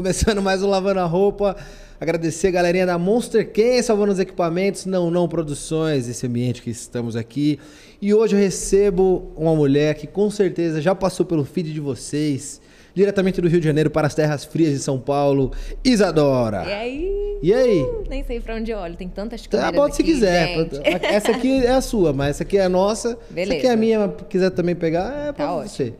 [0.00, 1.54] Começando mais um Lavando a Roupa.
[2.00, 6.70] Agradecer a galerinha da Monster Can, salvando os equipamentos, não, não produções, esse ambiente que
[6.70, 7.58] estamos aqui.
[8.00, 12.62] E hoje eu recebo uma mulher que com certeza já passou pelo feed de vocês
[12.94, 15.52] diretamente do Rio de Janeiro para as terras frias de São Paulo,
[15.84, 16.64] Isadora.
[16.66, 17.38] E aí?
[17.42, 17.82] E aí?
[17.82, 19.70] Uh, nem sei pra onde eu olho, tem tantas coisas.
[19.70, 20.56] Tá, bota se quiser.
[20.56, 20.80] Gente.
[21.04, 23.18] Essa aqui é a sua, mas essa aqui é a nossa.
[23.30, 23.52] Beleza.
[23.52, 25.94] Essa aqui é a minha, mas quiser também pegar, é pra Tá você.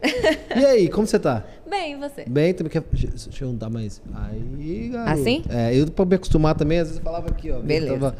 [0.56, 1.44] E aí, como você tá?
[1.70, 2.24] Bem, e você?
[2.28, 2.82] Bem, também quer.
[2.92, 4.02] Deixa eu dar mais.
[4.12, 5.20] Aí, garoto.
[5.20, 5.42] Assim?
[5.48, 7.60] É, eu pra me acostumar também, às vezes eu falava aqui, ó.
[7.60, 7.92] Beleza.
[7.98, 8.16] tava-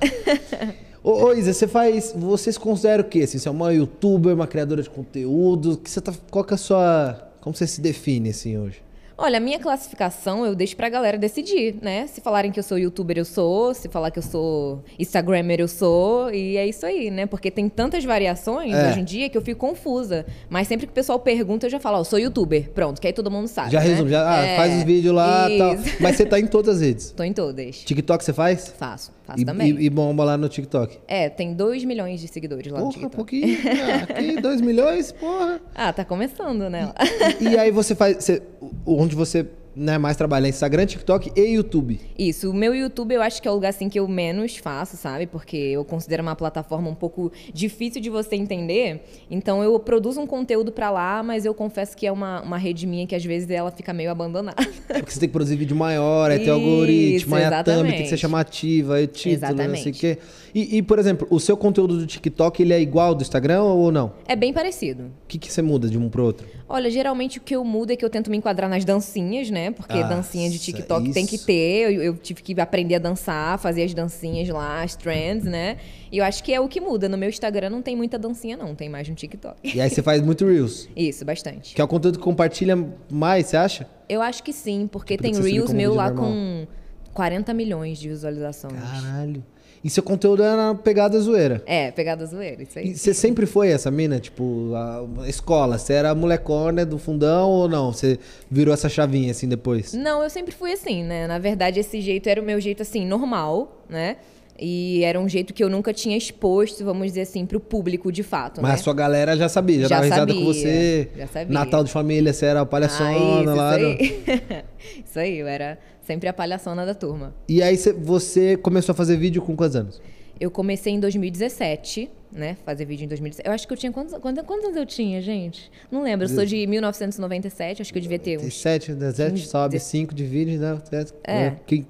[1.03, 2.13] Ô, ô, Isa, você faz.
[2.17, 3.21] Vocês consideram o quê?
[3.21, 5.77] Assim, você é uma youtuber, uma criadora de conteúdo?
[5.79, 7.27] Que você tá, qual que é a sua.
[7.41, 8.83] Como você se define assim hoje?
[9.23, 12.07] Olha, a minha classificação eu deixo pra galera decidir, né?
[12.07, 13.75] Se falarem que eu sou youtuber, eu sou.
[13.75, 16.31] Se falar que eu sou instagrammer, eu sou.
[16.33, 17.27] E é isso aí, né?
[17.27, 18.89] Porque tem tantas variações É.
[18.89, 20.25] hoje em dia que eu fico confusa.
[20.49, 22.71] Mas sempre que o pessoal pergunta, eu já falo, ó, eu sou youtuber.
[22.71, 23.71] Pronto, que aí todo mundo sabe.
[23.71, 23.89] Já né?
[23.89, 25.77] resume, já ah, É, faz os vídeos lá e tal.
[26.01, 27.11] Mas você tá em todas as redes.
[27.15, 27.77] Tô em todas.
[27.77, 28.69] TikTok você faz?
[28.79, 29.71] Faço, faço E, também.
[29.71, 30.99] e, e bomba lá no TikTok.
[31.09, 33.17] É, tem 2 milhões de seguidores lá no Porra, TikTok.
[33.17, 33.59] pouquinho.
[33.65, 35.61] Ah, Aqui, 2 milhões, porra.
[35.75, 36.93] Ah, tá começando, né?
[37.41, 38.17] E aí você faz.
[38.25, 38.43] você-
[38.87, 42.01] onde você né, mais trabalha é Instagram, TikTok e YouTube.
[42.19, 44.97] Isso, o meu YouTube eu acho que é o lugar assim que eu menos faço,
[44.97, 45.27] sabe?
[45.27, 49.03] Porque eu considero uma plataforma um pouco difícil de você entender.
[49.31, 52.87] Então eu produzo um conteúdo pra lá, mas eu confesso que é uma, uma rede
[52.87, 54.61] minha que às vezes ela fica meio abandonada.
[54.89, 58.03] É porque você tem que produzir vídeo maior, aí tem algoritmo, aí a thumb tem
[58.03, 60.19] que ser chamativa, aí o título, não sei o quê.
[60.55, 63.63] E, e, por exemplo, o seu conteúdo do TikTok, ele é igual ao do Instagram
[63.63, 64.13] ou não?
[64.27, 65.05] É bem parecido.
[65.05, 66.47] O que, que você muda de um pro outro?
[66.73, 69.73] Olha, geralmente o que eu mudo é que eu tento me enquadrar nas dancinhas, né?
[69.73, 71.15] Porque Ah, dancinha de TikTok isso.
[71.15, 71.93] tem que ter.
[71.93, 75.79] Eu, eu tive que aprender a dançar, fazer as dancinhas lá, as trends, né?
[76.13, 77.09] E eu acho que é o que muda.
[77.09, 78.73] No meu Instagram não tem muita dancinha, não.
[78.77, 79.57] Tem mais no TikTok.
[79.77, 80.89] E aí você faz muito Reels.
[80.97, 81.75] Isso, bastante.
[81.75, 82.77] Que é o conteúdo que compartilha
[83.11, 83.89] mais, você acha?
[84.09, 86.31] Eu acho que sim, porque Tipo, tem Reels meu lá normal.
[86.33, 86.67] com
[87.13, 88.75] 40 milhões de visualizações.
[88.81, 89.45] Caralho.
[89.83, 91.63] E seu conteúdo na pegada zoeira.
[91.65, 92.89] É, pegada zoeira, isso aí.
[92.91, 94.21] E você sempre foi essa mina?
[94.21, 97.91] Tipo, a escola, você era molecona do fundão ou não?
[97.93, 98.19] Você
[98.51, 99.95] virou essa chavinha assim depois?
[99.95, 101.27] Não, eu sempre fui assim, né?
[101.27, 104.17] Na verdade, esse jeito era o meu jeito, assim, normal, né?
[104.63, 108.23] E era um jeito que eu nunca tinha exposto, vamos dizer assim, pro público de
[108.23, 108.75] fato, Mas né?
[108.75, 111.09] a sua galera já sabia, já, Já dava risada com sabia, você.
[111.17, 111.55] já sabia.
[111.55, 113.79] Natal de família, você era a Ah, palhaçona isso, lá.
[113.79, 114.65] isso no- aí.
[115.09, 115.79] isso aí, eu era
[116.11, 117.33] sempre a palhaçona da turma.
[117.49, 120.03] E aí você, começou a fazer vídeo com quantos anos?
[120.41, 122.57] Eu comecei em 2017, né?
[122.65, 123.47] Fazer vídeo em 2017.
[123.47, 123.93] Eu acho que eu tinha.
[123.93, 125.71] Quantos, quantos, quantos anos eu tinha, gente?
[125.89, 126.25] Não lembro.
[126.25, 128.43] Eu sou de 1997, acho que eu devia ter uns.
[128.45, 130.79] 17, 17, Quinze, sobe de- 5, divide, né?
[131.23, 131.87] É, é quin-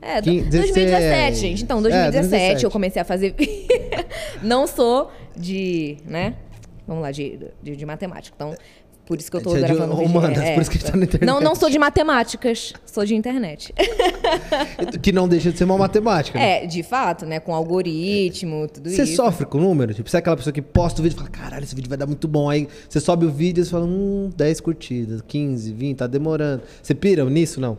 [0.51, 1.63] 2017, gente.
[1.63, 3.35] Então, É, 2017 eu comecei a fazer.
[4.43, 5.97] Não sou de.
[6.05, 6.35] né?
[6.87, 8.35] Vamos lá, de, de, de matemática.
[8.35, 8.53] Então,
[9.11, 11.03] por isso que eu tô Você é de gravando humanas, por isso que tá na
[11.03, 11.27] internet.
[11.27, 13.75] Não, não sou de matemáticas, sou de internet.
[15.03, 16.39] Que não deixa de ser uma matemática.
[16.39, 16.63] né?
[16.63, 17.41] É, de fato, né?
[17.41, 19.17] Com algoritmo, tudo Você isso.
[19.17, 19.93] sofre com o número?
[19.93, 21.99] Tipo, você é aquela pessoa que posta o vídeo e fala, caralho, esse vídeo vai
[21.99, 22.49] dar muito bom.
[22.49, 26.63] Aí você sobe o vídeo e você fala, hum, 10 curtidas, 15, 20, tá demorando.
[26.81, 27.77] Você pira nisso, não?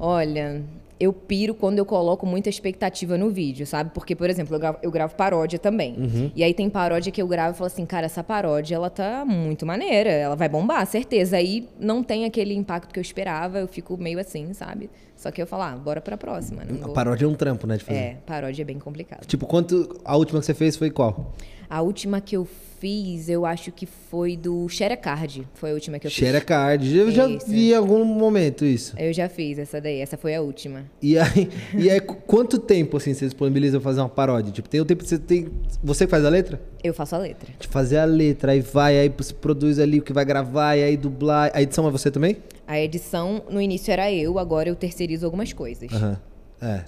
[0.00, 0.60] Olha,
[1.02, 3.90] eu piro quando eu coloco muita expectativa no vídeo, sabe?
[3.92, 5.96] Porque, por exemplo, eu gravo, eu gravo paródia também.
[5.98, 6.30] Uhum.
[6.32, 9.24] E aí tem paródia que eu gravo e falo assim, cara, essa paródia, ela tá
[9.24, 11.38] muito maneira, ela vai bombar, certeza.
[11.38, 14.88] Aí não tem aquele impacto que eu esperava, eu fico meio assim, sabe?
[15.16, 16.62] Só que eu falo, ah, bora pra próxima.
[16.64, 16.94] Não A vou...
[16.94, 17.98] paródia é um trampo, né, de fazer.
[17.98, 19.26] É, paródia é bem complicado.
[19.26, 20.00] Tipo, quanto...
[20.04, 21.34] A última que você fez foi qual?
[21.68, 22.46] A última que eu
[22.82, 25.46] fiz, eu acho que foi do Sharecard.
[25.54, 26.40] Foi a última que eu fiz.
[26.44, 26.98] card.
[26.98, 27.46] Eu já Isso.
[27.46, 28.92] vi em algum momento isso.
[28.98, 30.84] Eu já fiz essa daí, essa foi a última.
[31.00, 31.48] E aí,
[31.78, 34.50] e aí, qu- quanto tempo, assim, você disponibiliza pra fazer uma paródia?
[34.50, 35.46] Tipo, tem o tempo que você tem...
[35.80, 36.60] Você que faz a letra?
[36.82, 37.52] Eu faço a letra.
[37.56, 40.82] De fazer a letra, aí vai, aí você produz ali o que vai gravar, e
[40.82, 41.52] aí dublar.
[41.54, 42.38] A edição é você também?
[42.66, 45.92] A edição, no início era eu, agora eu terceirizo algumas coisas.
[45.92, 46.18] Aham.
[46.64, 46.84] É,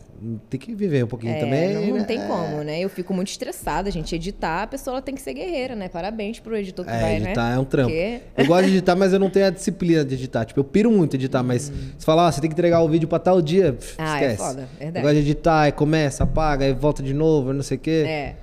[0.49, 1.75] tem que viver um pouquinho É, também.
[1.75, 2.05] não, não né?
[2.05, 2.79] tem como, né?
[2.79, 4.15] Eu fico muito estressada, gente.
[4.15, 5.89] Editar, a pessoa ela tem que ser guerreira, né?
[5.89, 7.57] Parabéns pro editor que É, vai, editar né?
[7.57, 7.91] é um trampo.
[7.91, 10.45] Porque- Eu gosto de editar, mas eu não tenho a disciplina de editar.
[10.45, 13.09] Tipo, eu piro muito editar, mas você fala, ah, você tem que entregar o vídeo
[13.09, 14.37] pra tal dia, Ah, é esquece.
[14.37, 14.99] foda, verdade.
[14.99, 18.05] Eu gosto de editar, aí começa, apaga, aí volta de novo, não sei o quê.
[18.07, 18.35] É.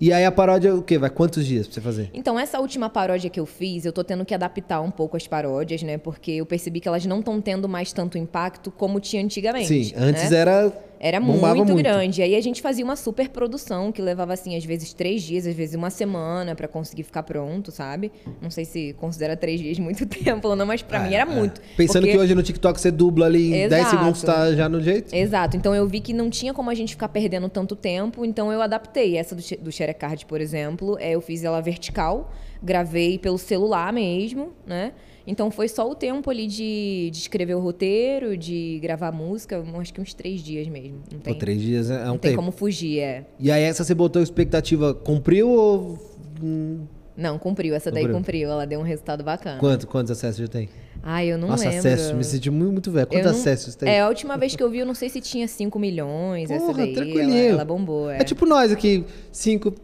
[0.00, 0.96] E aí a paródia, o quê?
[0.96, 2.10] Vai quantos dias pra você fazer?
[2.14, 5.26] Então, essa última paródia que eu fiz, eu tô tendo que adaptar um pouco as
[5.26, 5.98] paródias, né?
[5.98, 9.66] Porque eu percebi que elas não estão tendo mais tanto impacto como tinha antigamente.
[9.66, 10.38] Sim, antes né?
[10.38, 10.72] era.
[11.00, 12.20] Era bombava muito, grande.
[12.22, 15.54] Aí a gente fazia uma super produção que levava, assim, às vezes três dias, às
[15.54, 18.10] vezes uma semana pra conseguir ficar pronto, sabe?
[18.42, 21.30] Não sei se considera três dias muito tempo ou não, mas pra É, mim era
[21.30, 21.34] é.
[21.34, 21.60] muito.
[21.76, 23.90] Pensando Porque- que hoje no TikTok você dubla ali em 10 Exato.
[23.96, 25.14] segundos, tá já no jeito?
[25.14, 25.56] Exato.
[25.56, 28.60] Então eu vi que não tinha como a gente ficar perdendo tanto tempo, então eu
[28.60, 29.16] adaptei.
[29.16, 34.52] Essa do, do Sharecard, por exemplo, é, eu fiz ela vertical, gravei pelo celular mesmo,
[34.66, 34.92] né?
[35.30, 39.92] Então foi só o tempo ali de, de escrever o roteiro, de gravar música, acho
[39.92, 41.02] que uns três dias mesmo.
[41.12, 42.42] Não tem, Pô, três dias é é um não tem tempo.
[42.42, 43.26] como fugir, é.
[43.38, 45.98] E aí essa você botou expectativa, cumpriu ou...
[46.42, 47.74] hum, Não, cumpriu.
[47.74, 48.16] Essa daí Cumpriu.
[48.18, 48.50] cumpriu.
[48.50, 49.58] Ela deu um resultado bacana.
[49.60, 50.68] Quanto, quantos acessos já tem?
[51.02, 51.78] Ai, eu não Nossa, lembro.
[51.78, 53.06] acessos, me senti muito, muito velho.
[53.06, 53.88] Quantos não- acessos tem?
[53.88, 56.64] É, a última vez que eu vi, eu não sei se tinha 5 milhões, essa
[56.72, 57.18] Porra, daí.
[57.20, 58.18] Ela, ela bombou, é.
[58.20, 59.74] É tipo nós aqui, 5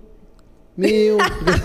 [0.76, 1.19] mil.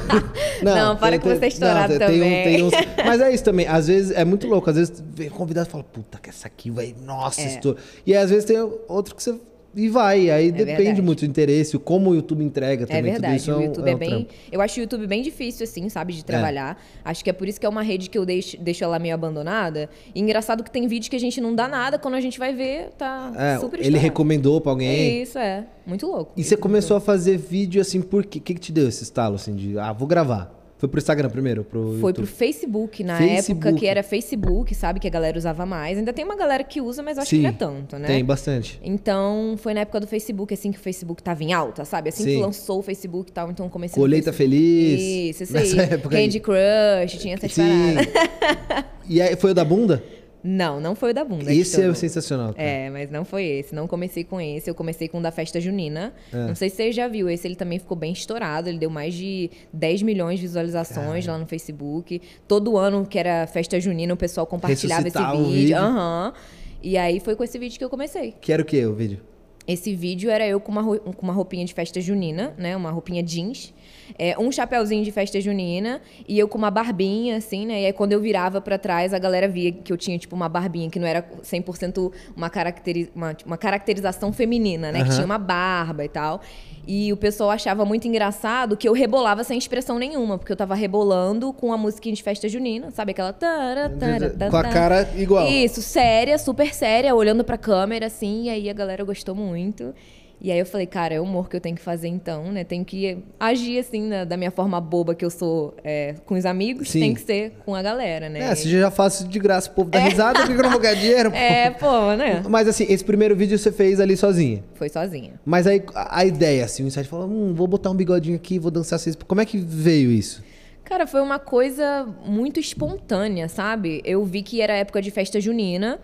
[0.63, 2.43] Não, para que você é estourado tem- tem um- também.
[2.43, 2.73] tem uns-
[3.05, 3.67] Mas é isso também.
[3.67, 4.69] Às vezes é muito louco.
[4.69, 6.95] Às vezes vem convidado e fala, puta, que essa aqui vai.
[7.05, 7.45] Nossa, É.
[7.47, 7.77] estouro.
[8.05, 8.57] E aí, às vezes tem
[8.87, 9.35] outro que você.
[9.75, 10.29] E vai.
[10.31, 11.01] Aí depende verdade.
[11.01, 13.01] muito do interesse, como o YouTube entrega É também.
[13.03, 14.09] tudo verdade, isso o YouTube é, um bem.
[14.09, 14.33] trampo.
[14.51, 16.81] Eu acho o YouTube bem difícil, assim, sabe, de trabalhar.
[17.05, 19.13] Acho que é por isso que é uma rede que eu deixo, deixo ela meio
[19.13, 19.89] abandonada.
[20.13, 22.53] E engraçado que tem vídeo que a gente não dá nada, quando a gente vai
[22.53, 25.21] ver, tá É, super ele recomendou pra É alguém.
[25.21, 25.65] isso, é.
[25.85, 26.33] Muito louco.
[26.35, 28.39] E você começou a fazer vídeo assim, por quê?
[28.39, 30.58] O que, que te deu esse estalo assim de, ah, vou gravar?
[30.79, 31.65] Foi pro Instagram primeiro?
[31.65, 32.25] Pro Foi pro?
[32.25, 33.51] Facebook, na Facebook.
[33.67, 34.97] época que era Facebook, sabe?
[34.97, 35.97] Que a galera usava mais.
[35.97, 38.07] Ainda tem uma galera que usa, mas eu acho Sim, que não é tanto, né?
[38.07, 38.79] Tem bastante.
[38.81, 42.07] Então, foi na época do Facebook, assim, que o Facebook tava em alta, sabe?
[42.07, 42.35] Assim Sim.
[42.35, 44.31] que lançou o Facebook e tal, então eu comecei Colheita.
[44.31, 45.01] Feliz.
[45.35, 45.89] Isso, isso Nessa aí.
[45.95, 46.23] época aí.
[46.23, 47.95] Candy Crush, tinha essas Sim.
[47.95, 48.85] paradas.
[49.09, 50.01] e aí, foi o da bunda?
[50.43, 51.43] Não, não foi o da bunda.
[51.51, 51.95] Esse é estourou.
[51.95, 52.53] sensacional.
[52.53, 52.67] cara.
[52.67, 53.75] É, mas não foi esse.
[53.75, 54.69] Não comecei com esse.
[54.69, 56.13] Eu comecei com o da festa junina.
[56.31, 56.47] É.
[56.47, 57.29] Não sei se você já viu.
[57.29, 58.69] Esse ele também ficou bem estourado.
[58.69, 62.21] Ele deu mais de 10 milhões de visualizações lá no Facebook.
[62.47, 65.75] Todo ano que era festa junina, o pessoal compartilhava esse Ressuscitar o vídeo.
[65.77, 66.33] Aham.
[66.81, 68.33] E aí foi com esse vídeo que eu comecei.
[68.39, 69.19] Que era o que o vídeo?
[69.67, 72.75] Esse vídeo era eu com uma, ro- com uma roupinha de festa junina, né?
[72.75, 73.73] Uma roupinha jeans.
[74.17, 77.81] É, um chapéuzinho de festa junina e eu com uma barbinha, assim, né?
[77.81, 80.49] E aí quando eu virava pra trás, a galera via que eu tinha, tipo, uma
[80.49, 84.99] barbinha que não era 100% uma, caracteri uma, uma caracterização feminina, né?
[84.99, 85.13] Que Aham.
[85.15, 86.41] tinha uma barba e tal.
[86.87, 90.73] E o pessoal achava muito engraçado que eu rebolava sem expressão nenhuma, porque eu tava
[90.73, 93.11] rebolando com a musiquinha de festa junina, sabe?
[93.11, 93.31] Aquela...
[93.31, 94.69] tara, tara, Com a tara.
[94.73, 95.47] cara igual.
[95.47, 99.93] Isso, séria, super séria, olhando pra câmera, assim, e aí a galera gostou muito.
[100.41, 102.63] E aí eu falei, cara, é o humor que eu tenho que fazer então, né?
[102.63, 106.45] Tenho que agir, assim, na- da minha forma boba que eu sou é, com os
[106.45, 106.99] amigos, Sim.
[107.01, 108.39] tem que ser com a galera, né?
[108.39, 110.71] É, se eu já faço de graça, o povo dá risada, por que eu não
[110.71, 111.29] vou ganhar dinheiro?
[111.31, 111.37] pô?
[111.37, 112.41] É, pô, né?
[112.47, 114.63] Mas assim, esse primeiro vídeo você fez ali sozinha.
[114.75, 115.33] Foi sozinha.
[115.45, 118.57] Mas aí a, a ideia, assim, o insight falou, hum, vou botar um bigodinho aqui,
[118.57, 119.11] vou dançar assim.
[119.27, 120.41] Como é que veio isso?
[120.85, 124.01] Cara, foi uma coisa muito espontânea, sabe?
[124.05, 125.99] Eu vi que era época de festa junina.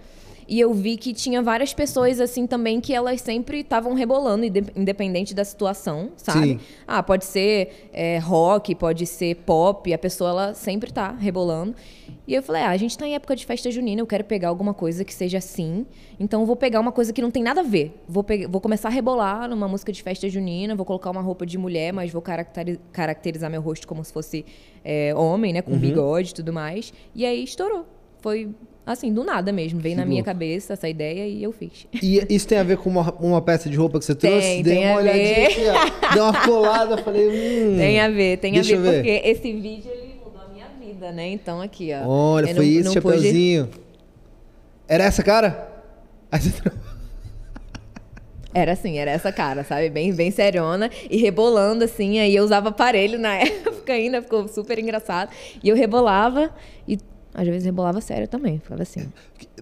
[0.47, 4.71] E eu vi que tinha várias pessoas assim também que elas sempre estavam rebolando, inde-
[4.75, 6.47] independente da situação, sabe?
[6.47, 6.59] Sim.
[6.87, 11.73] Ah, pode ser é, rock, pode ser pop, a pessoa ela sempre tá rebolando.
[12.27, 14.49] E eu falei, ah, a gente tá em época de festa junina, eu quero pegar
[14.49, 15.85] alguma coisa que seja assim.
[16.19, 17.99] Então eu vou pegar uma coisa que não tem nada a ver.
[18.07, 21.45] Vou, pe- vou começar a rebolar numa música de festa junina, vou colocar uma roupa
[21.45, 24.45] de mulher, mas vou caracteri- caracterizar meu rosto como se fosse
[24.83, 25.61] é, homem, né?
[25.63, 25.79] Com Uhum.
[25.79, 26.93] bigode e tudo mais.
[27.15, 27.85] E aí estourou.
[28.21, 28.49] Foi
[28.85, 29.79] assim, do nada mesmo.
[29.79, 30.25] Veio Que na minha louco.
[30.31, 31.87] cabeça essa ideia e eu fiz.
[32.01, 34.39] E isso tem a ver com uma, uma peça de roupa que você trouxe?
[34.47, 35.45] Tem, Dei tem uma a olhadinha ver.
[35.45, 36.13] aqui, ó.
[36.13, 37.77] Dei uma colada, falei, hum.
[37.77, 38.93] Tem a ver, tem a ver, ver.
[39.03, 41.27] porque esse vídeo ele mudou a minha vida, né?
[41.29, 42.07] Então aqui, ó.
[42.07, 43.69] Olha, eu foi não- esse não pude- chapeuzinho.
[44.87, 45.71] Era essa cara?
[46.31, 46.61] Aí você.
[48.53, 49.89] Era assim, era essa cara, sabe?
[49.89, 52.19] Bem, bem seriona e rebolando assim.
[52.19, 55.29] Aí eu usava aparelho na época ainda, ficou super engraçado.
[55.61, 56.49] E eu rebolava
[56.87, 56.97] e
[57.35, 59.11] às vezes rebolava sério também, ficava assim.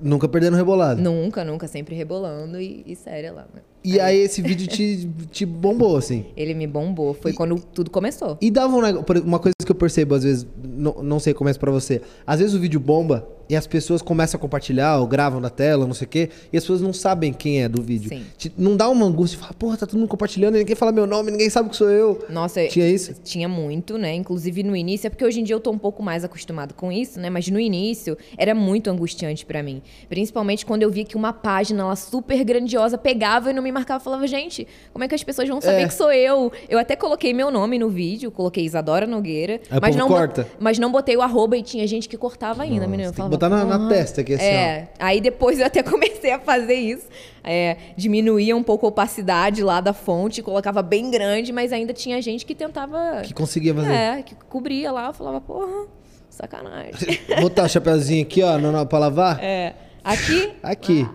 [0.01, 1.01] Nunca perdendo rebolado.
[1.01, 3.47] Nunca, nunca, sempre rebolando e, e séria lá.
[3.53, 3.61] né?
[3.83, 6.25] E aí esse vídeo te, te bombou, assim.
[6.37, 8.37] Ele me bombou, foi quando tudo começou.
[8.41, 9.23] E dava um negócio.
[9.23, 12.01] Uma coisa que eu percebo, às vezes, não, não sei como é pra você.
[12.25, 15.85] Às vezes o vídeo bomba e as pessoas começam a compartilhar ou gravam na tela,
[15.85, 18.07] não sei o quê, e as pessoas não sabem quem é do vídeo.
[18.07, 18.23] Sim.
[18.37, 20.93] Te- não dá uma angústia de falar, porra, tá todo mundo compartilhando, e ninguém fala
[20.93, 22.25] meu nome, ninguém sabe que sou eu.
[22.29, 23.13] Nossa, Tinha isso?
[23.21, 24.15] Tinha muito, né?
[24.15, 26.89] Inclusive no início, é porque hoje em dia eu tô um pouco mais acostumado com
[26.89, 27.29] isso, né?
[27.29, 29.81] Mas no início era muito angustiante pra mim.
[30.07, 33.99] Principalmente quando eu via que uma página lá super grandiosa pegava e não me marcava
[34.01, 35.87] e falava, gente, como é que as pessoas vão saber É.
[35.87, 36.51] que sou eu?
[36.69, 39.59] Eu até coloquei meu nome no vídeo, coloquei Isadora Nogueira.
[39.69, 40.47] Aí mas não, corta.
[40.59, 43.09] mas não botei o arroba e tinha gente que cortava ainda, menina.
[43.09, 45.81] Eu tem que falava, botar na- na testa aqui, assim, É, aí depois eu até
[45.83, 47.07] comecei a fazer isso.
[47.43, 52.21] É, diminuía um pouco a opacidade lá da fonte, colocava bem grande, mas ainda tinha
[52.21, 53.21] gente que tentava.
[53.23, 53.91] Que conseguia fazer.
[53.91, 55.87] É, que cobria lá, eu falava, porra,
[56.29, 57.19] sacanagem.
[57.41, 59.39] Botar o chapeuzinho aqui, ó, pra lavar.
[59.43, 59.73] É.
[60.03, 61.07] Aqui, Aqui.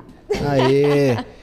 [0.47, 1.17] Aê.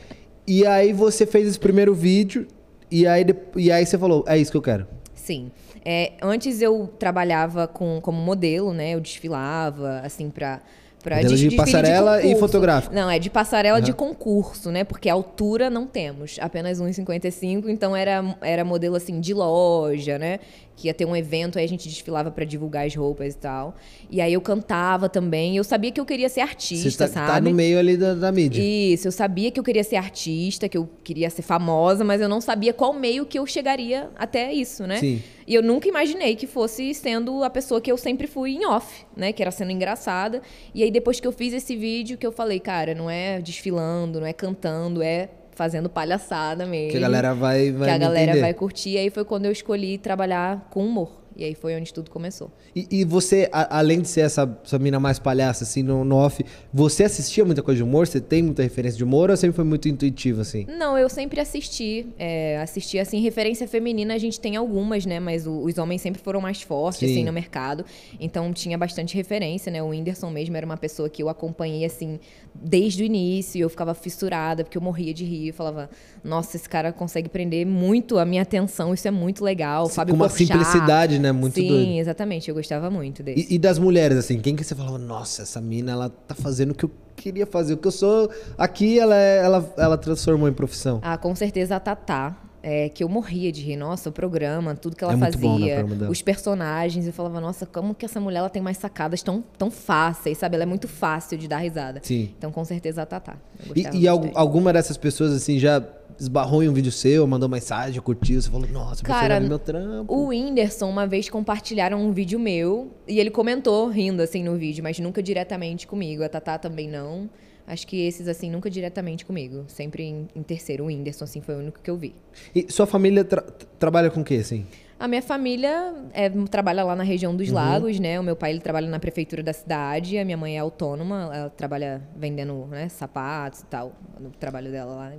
[0.47, 2.47] E aí você fez esse primeiro vídeo,
[2.91, 4.87] e aí, de- e aí você falou, é isso que eu quero.
[5.13, 5.51] sim.
[5.87, 8.95] É, antes eu trabalhava com, como modelo, né?
[8.95, 10.59] Eu desfilava, assim, pra.
[11.03, 12.39] pra Modelo de desfile passarela e concurso.
[12.39, 12.95] fotográfico.
[12.95, 14.83] Não, é de passarela de concurso, né?
[14.83, 20.39] Porque altura não temos, apenas 1,55, então era, era modelo assim de loja, né?
[20.75, 23.75] Que ia ter um evento, aí a gente desfilava para divulgar as roupas e tal.
[24.09, 25.55] E aí eu cantava também.
[25.55, 27.27] Eu sabia que eu queria ser artista, Você tá, sabe?
[27.27, 28.61] tá no meio ali da, da mídia.
[28.61, 32.27] Isso, eu sabia que eu queria ser artista, que eu queria ser famosa, mas eu
[32.27, 34.97] não sabia qual meio que eu chegaria até isso, né?
[34.97, 35.21] Sim.
[35.47, 39.05] E eu nunca imaginei que fosse sendo a pessoa que eu sempre fui em off,
[39.15, 39.31] né?
[39.31, 40.41] Que era sendo engraçada.
[40.73, 44.19] E aí depois que eu fiz esse vídeo, que eu falei, cara, não é desfilando,
[44.19, 46.91] não é cantando, é fazendo palhaçada mesmo.
[46.91, 48.41] Que a galera vai, vai que a galera entender.
[48.41, 48.91] vai curtir.
[48.91, 51.24] E aí foi quando eu escolhi trabalhar com humor.
[51.35, 52.49] E aí foi onde tudo começou.
[52.75, 56.15] E, e você, a- além de ser essa, essa mina mais palhaça, assim, no, no
[56.15, 58.07] off, você assistia muita coisa de humor?
[58.07, 60.65] Você tem muita referência de humor ou sempre foi muito intuitivo, assim?
[60.77, 62.05] Não, eu sempre assisti.
[62.17, 65.19] É, assisti, assim, referência feminina a gente tem algumas, né?
[65.19, 67.05] Mas o- os homens sempre foram mais fortes, Sim.
[67.17, 67.83] assim, no mercado.
[68.19, 69.83] Então tinha bastante referência, né?
[69.83, 72.19] O Whindersson mesmo era uma pessoa que eu acompanhei, assim,
[72.53, 73.57] desde o início.
[73.57, 75.49] E eu ficava fissurada, porque eu morria de rir.
[75.49, 75.89] Eu falava,
[76.23, 78.93] nossa, esse cara consegue prender muito a minha atenção.
[78.93, 79.89] Isso é muito legal.
[79.89, 80.47] Fábio Com uma Porchat.
[80.47, 81.24] simplicidade, né?
[81.31, 81.91] Muito Sim, doido.
[81.99, 82.49] exatamente.
[82.49, 83.51] Eu gostava muito desse.
[83.51, 86.71] E, e das mulheres, assim, quem que você falava, nossa, essa mina, ela tá fazendo
[86.71, 90.47] o que eu queria fazer, o que eu sou aqui, ela, é- ela, ela transformou
[90.49, 90.99] em profissão.
[91.01, 92.37] Ah, com certeza a Tatá.
[92.67, 93.75] é, que eu morria de rir.
[93.75, 97.05] Nossa, o programa, tudo que ela É muito bom, né, fazia, os personagens.
[97.05, 100.55] Eu falava, nossa, como que essa mulher ela tem mais sacadas tão, tão fáceis, sabe?
[100.55, 101.99] Ela é muito fácil de dar risada.
[102.01, 102.33] Sim.
[102.35, 103.35] Então, com certeza a Tatá.
[103.75, 105.79] E, e alguma dessas pessoas, assim, já
[106.19, 110.13] esbarrou em um vídeo seu, mandou mensagem, curtiu, você falou, nossa, Cara, meu trampo.
[110.13, 114.83] O Whindersson, uma vez compartilharam um vídeo meu e ele comentou rindo assim no vídeo,
[114.83, 116.23] mas nunca diretamente comigo.
[116.23, 117.29] A Tatá também não.
[117.67, 119.63] Acho que esses, assim, nunca diretamente comigo.
[119.67, 120.83] Sempre em, em terceiro.
[120.83, 122.13] O Whindersson, assim, foi o único que eu vi.
[122.53, 123.43] E sua família tra-
[123.79, 124.67] trabalha com o quê, assim?
[124.99, 128.19] A minha família é, trabalha lá na região dos lagos, né?
[128.19, 131.49] O meu pai ele trabalha na prefeitura da cidade, a minha mãe é autônoma, ela
[131.49, 135.13] trabalha vendendo né, sapatos e tal, no trabalho dela lá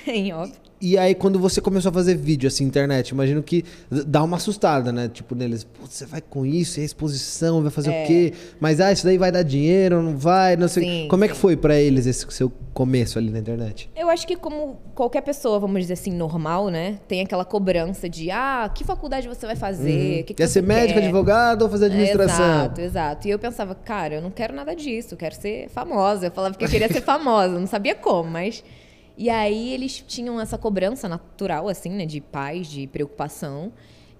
[0.06, 0.52] em off.
[0.84, 3.64] E aí, quando você começou a fazer vídeo, assim, internet, imagino que
[4.04, 5.08] dá uma assustada, né?
[5.08, 8.32] Tipo, neles, "Putz, você vai com isso, é exposição, vai fazer o quê?
[8.58, 10.82] Mas, ah, isso daí vai dar dinheiro, não vai, não sei.
[10.82, 13.88] Sim, Como é que foi pra eles esse seu começo ali na internet?
[13.94, 16.98] Eu acho que como qualquer pessoa, vamos dizer assim, normal, né?
[17.06, 20.24] Tem aquela cobrança de, ah, que faculdade você vai fazer?
[20.24, 21.04] Que que Quer ser médico, quer?
[21.04, 22.44] advogado ou fazer administração?
[22.44, 23.28] Exato, exato.
[23.28, 26.26] E eu pensava, cara, eu não quero nada disso, eu quero ser famosa.
[26.26, 28.64] Eu falava que eu queria ser famosa, não sabia como, mas.
[29.16, 33.72] E aí eles tinham essa cobrança natural, assim, né, de pais, de preocupação.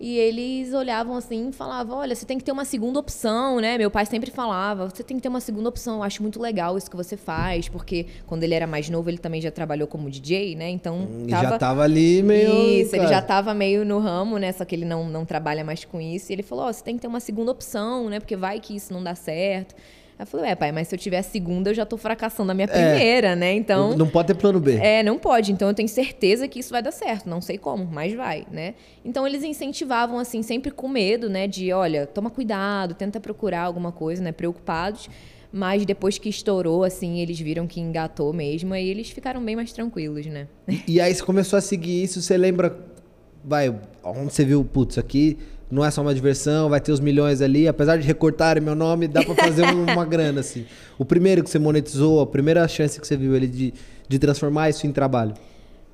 [0.04, 3.78] E eles olhavam assim e falavam: olha, você tem que ter uma segunda opção, né?
[3.78, 5.98] Meu pai sempre falava: você tem que ter uma segunda opção.
[5.98, 9.18] Eu acho muito legal isso que você faz, porque quando ele era mais novo, ele
[9.18, 10.68] também já trabalhou como DJ, né?
[10.70, 11.06] Então.
[11.24, 12.50] E já tava ali meio.
[12.50, 14.50] Isso, ele cara, já tava meio no ramo, né?
[14.50, 16.32] Só que ele não, não trabalha mais com isso.
[16.32, 18.18] E ele falou: Ó, você tem que ter uma segunda opção, né?
[18.18, 19.72] Porque vai que isso não dá certo.
[20.18, 22.50] Aí eu falei: É, pai, mas se eu tiver a segunda, eu já tô fracassando
[22.52, 23.52] a minha primeira, né?
[23.52, 23.90] Então.
[23.90, 24.76] Não, não pode ter plano B.
[24.76, 25.52] É, não pode.
[25.52, 27.28] Então eu tenho certeza que isso vai dar certo.
[27.28, 28.74] Não sei como, mas vai, né?
[29.04, 31.46] Então eles incentivavam, assim, sempre com medo, né?
[31.46, 34.32] De, olha, toma cuidado, tenta procurar alguma coisa, né?
[34.32, 35.08] Preocupados.
[35.52, 38.74] Mas depois que estourou, assim, eles viram que engatou mesmo.
[38.74, 40.48] E eles ficaram bem mais tranquilos, né?
[40.88, 42.74] E aí você começou a seguir isso, você lembra,
[43.44, 43.68] vai,
[44.02, 45.38] onde você viu, putz, aqui
[45.72, 49.08] não é só uma diversão, vai ter os milhões ali, apesar de recortarem meu nome,
[49.08, 50.66] dá pra fazer um- uma grana, assim.
[50.98, 53.72] O primeiro que você monetizou, a primeira chance que você viu ali de,
[54.06, 55.32] de transformar isso em trabalho.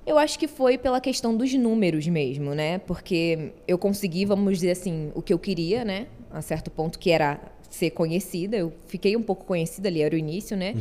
[0.05, 2.79] Eu acho que foi pela questão dos números mesmo, né?
[2.79, 6.07] Porque eu consegui, vamos dizer assim, o que eu queria, né?
[6.33, 7.39] A certo ponto, que era
[7.71, 8.57] ser conhecida.
[8.57, 10.75] Eu fiquei um pouco conhecida ali, era o início, né?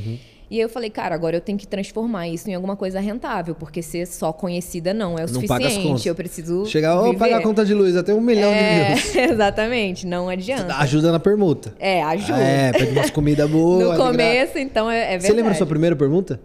[0.50, 3.54] E aí eu falei, cara, agora eu tenho que transformar isso em alguma coisa rentável,
[3.54, 6.08] porque ser só conhecida não é o Não suficiente.
[6.08, 6.66] Eu preciso.
[6.66, 7.18] Chegar, ô, viver.
[7.18, 9.16] paga a conta de luz, até um milhão é, de views.
[9.32, 10.76] Exatamente, não adianta.
[10.78, 11.74] Ajuda na permuta.
[11.78, 12.40] É, ajuda.
[12.40, 13.84] É, pede umas comidas boas.
[13.84, 15.28] no de gra- começo, então, é, é verdade.
[15.28, 16.40] Você lembra a sua primeira pergunta?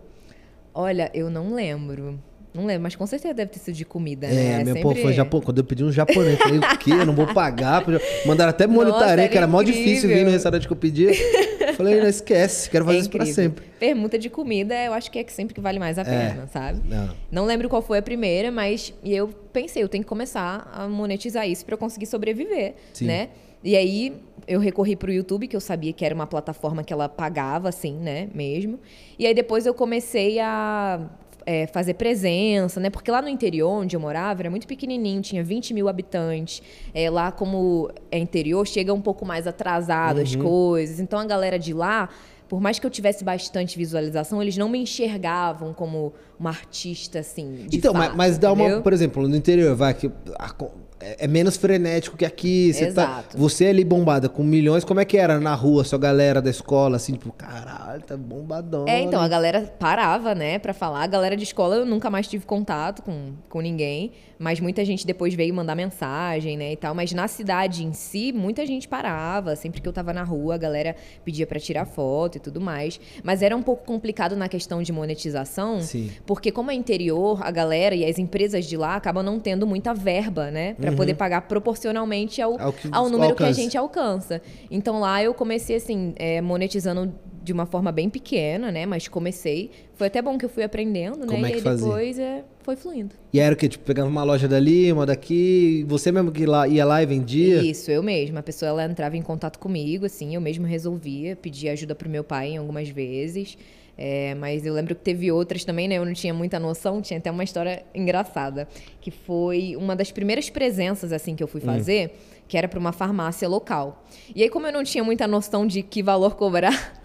[0.75, 2.19] Olha, eu não lembro.
[2.55, 4.65] Não lembro, mas com certeza deve ter sido de comida, É, né?
[4.65, 4.83] meu, Sempre...
[4.83, 5.41] pô, foi Japão.
[5.41, 6.91] Quando eu pedi um japonês, falei, o quê?
[6.91, 7.83] Eu não vou pagar.
[8.27, 11.09] Mandaram até era que era mó difícil vir no restaurante que eu pedi.
[11.77, 13.65] Falei, não esquece, quero fazer É isso pra sempre.
[13.79, 16.81] Permuta de comida, eu acho que é que sempre que vale mais a pena, sabe?
[16.85, 17.11] Não.
[17.31, 20.87] Não lembro qual foi a primeira, mas e eu pensei, eu tenho que começar a
[20.89, 23.07] monetizar isso para eu conseguir sobreviver, Sim.
[23.07, 23.29] né?
[23.65, 24.13] E aí
[24.47, 27.97] eu recorri pro YouTube, que eu sabia que era uma plataforma que ela pagava, assim,
[27.97, 28.79] né, mesmo.
[29.19, 31.01] E aí depois eu comecei a
[31.47, 32.91] é, fazer presença, né?
[32.91, 36.63] Porque lá no interior, onde eu morava, era muito pequenininho, tinha 20 mil habitantes.
[36.95, 40.43] É, lá, como é interior, chega um pouco mais atrasado as Uhum.
[40.43, 41.01] coisas.
[41.01, 42.09] Então, a galera de lá,
[42.49, 47.67] por mais que eu tivesse bastante visualização, eles não me enxergavam como uma artista, assim,
[47.69, 48.63] de então, mas, fato, mas dá uma.
[48.65, 48.83] entendeu?
[48.83, 50.11] Por exemplo, no interior, vai que.
[50.39, 50.51] a
[51.03, 52.73] é, é menos frenético que aqui.
[52.73, 56.41] Você, tá, você ali bombada com milhões, como é que era na rua, sua galera
[56.41, 58.87] da escola, assim, tipo, caralho, tá bombadão.
[58.87, 61.03] É, então, a galera parava, né, pra falar.
[61.03, 65.07] A galera de escola eu nunca mais tive contato com, com ninguém, mas muita gente
[65.07, 66.95] depois veio mandar mensagem, né, e tal.
[66.97, 69.55] Mas na cidade em si, muita gente parava.
[69.55, 73.01] Sempre que eu tava na rua, a galera pedia pra tirar foto e tudo mais.
[73.23, 76.11] Mas era um pouco complicado na questão de monetização, Sim.
[76.27, 79.95] porque como é interior, a galera e as empresas de lá acabam não tendo muita
[79.95, 82.61] verba, né, Pra poder pagar proporcionalmente ao, Uhum.
[82.61, 83.63] Ao que- ao número que a alcance.
[83.63, 84.43] gente alcança.
[84.71, 88.87] Então lá eu comecei assim, é, monetizando de uma forma bem pequena, né?
[88.87, 89.71] Mas comecei.
[89.95, 91.49] Foi até bom que eu fui aprendendo, Como né?
[91.49, 91.87] é e que aí fazia?
[91.87, 93.15] depois é, foi fluindo.
[93.33, 93.69] E era o quê?
[93.69, 97.63] Tipo, pegava uma loja dali, uma daqui, você mesmo que lá, ia lá e vendia?
[97.63, 98.41] Isso, eu mesma.
[98.41, 102.23] A pessoa ela entrava em contato comigo, assim, eu mesmo resolvia, pedia ajuda pro meu
[102.25, 103.57] pai em algumas vezes.
[103.97, 105.97] É, mas eu lembro que teve outras também, né?
[105.97, 108.67] Eu não tinha muita noção, tinha até uma história engraçada.
[109.01, 112.13] Que foi uma das primeiras presenças, assim, que eu fui fazer,
[112.49, 114.03] que era para uma farmácia local.
[114.35, 117.02] E aí, como eu não tinha muita noção de que valor cobrar,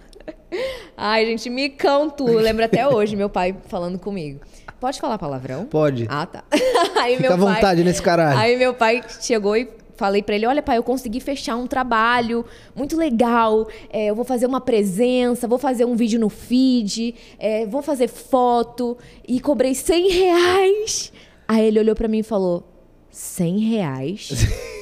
[0.96, 2.28] ai, gente, me canto.
[2.28, 4.40] Eu lembro até hoje, meu pai falando comigo.
[4.80, 5.66] Pode falar palavrão?
[5.66, 6.06] Pode.
[6.10, 6.44] Ah, tá.
[7.02, 8.38] Aí Fica à meu pai- vontade nesse caralho.
[8.38, 12.46] Aí meu pai chegou e falei pra ele: Olha, pai, eu consegui fechar um trabalho
[12.76, 13.68] muito legal.
[13.90, 18.08] É, eu vou fazer uma presença, vou fazer um vídeo no feed, é, vou fazer
[18.08, 18.96] foto
[19.28, 21.12] e cobrei 100 reais.
[21.48, 22.64] Aí ele olhou pra mim e falou:
[23.10, 24.30] 100 reais?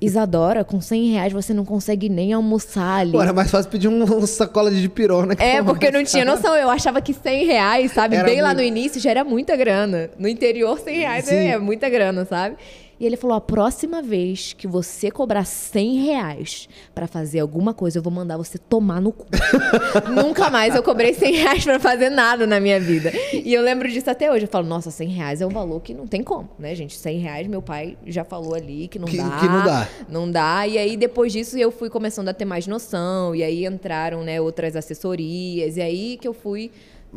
[0.00, 3.12] Isadora, com 100 reais você não consegue nem almoçar ali.
[3.12, 5.36] Pô, era mais fácil pedir um, um sacola de pirona.
[5.36, 6.54] que É, porque eu não tinha noção.
[6.56, 8.16] Eu achava que 100 reais, sabe?
[8.16, 8.58] Era Bem lá muito.
[8.58, 10.10] no início já era muita grana.
[10.18, 12.56] No interior, 100 reais é muita grana, sabe?
[13.00, 17.98] E ele falou: a próxima vez que você cobrar 100 reais pra fazer alguma coisa,
[17.98, 19.26] eu vou mandar você tomar no cu.
[20.14, 23.10] Nunca mais eu cobrei 100 reais pra fazer nada na minha vida.
[23.32, 24.44] E eu lembro disso até hoje.
[24.44, 26.96] Eu falo: nossa, 100 reais é um valor que não tem como, né, gente?
[26.96, 29.38] 100 reais, meu pai já falou ali que não Que- dá.
[29.40, 29.88] que não dá.
[30.08, 30.66] Não dá.
[30.66, 33.34] E aí, depois disso, eu fui começando a ter mais noção.
[33.34, 35.76] E aí entraram, né, outras assessorias.
[35.78, 36.70] E aí que eu fui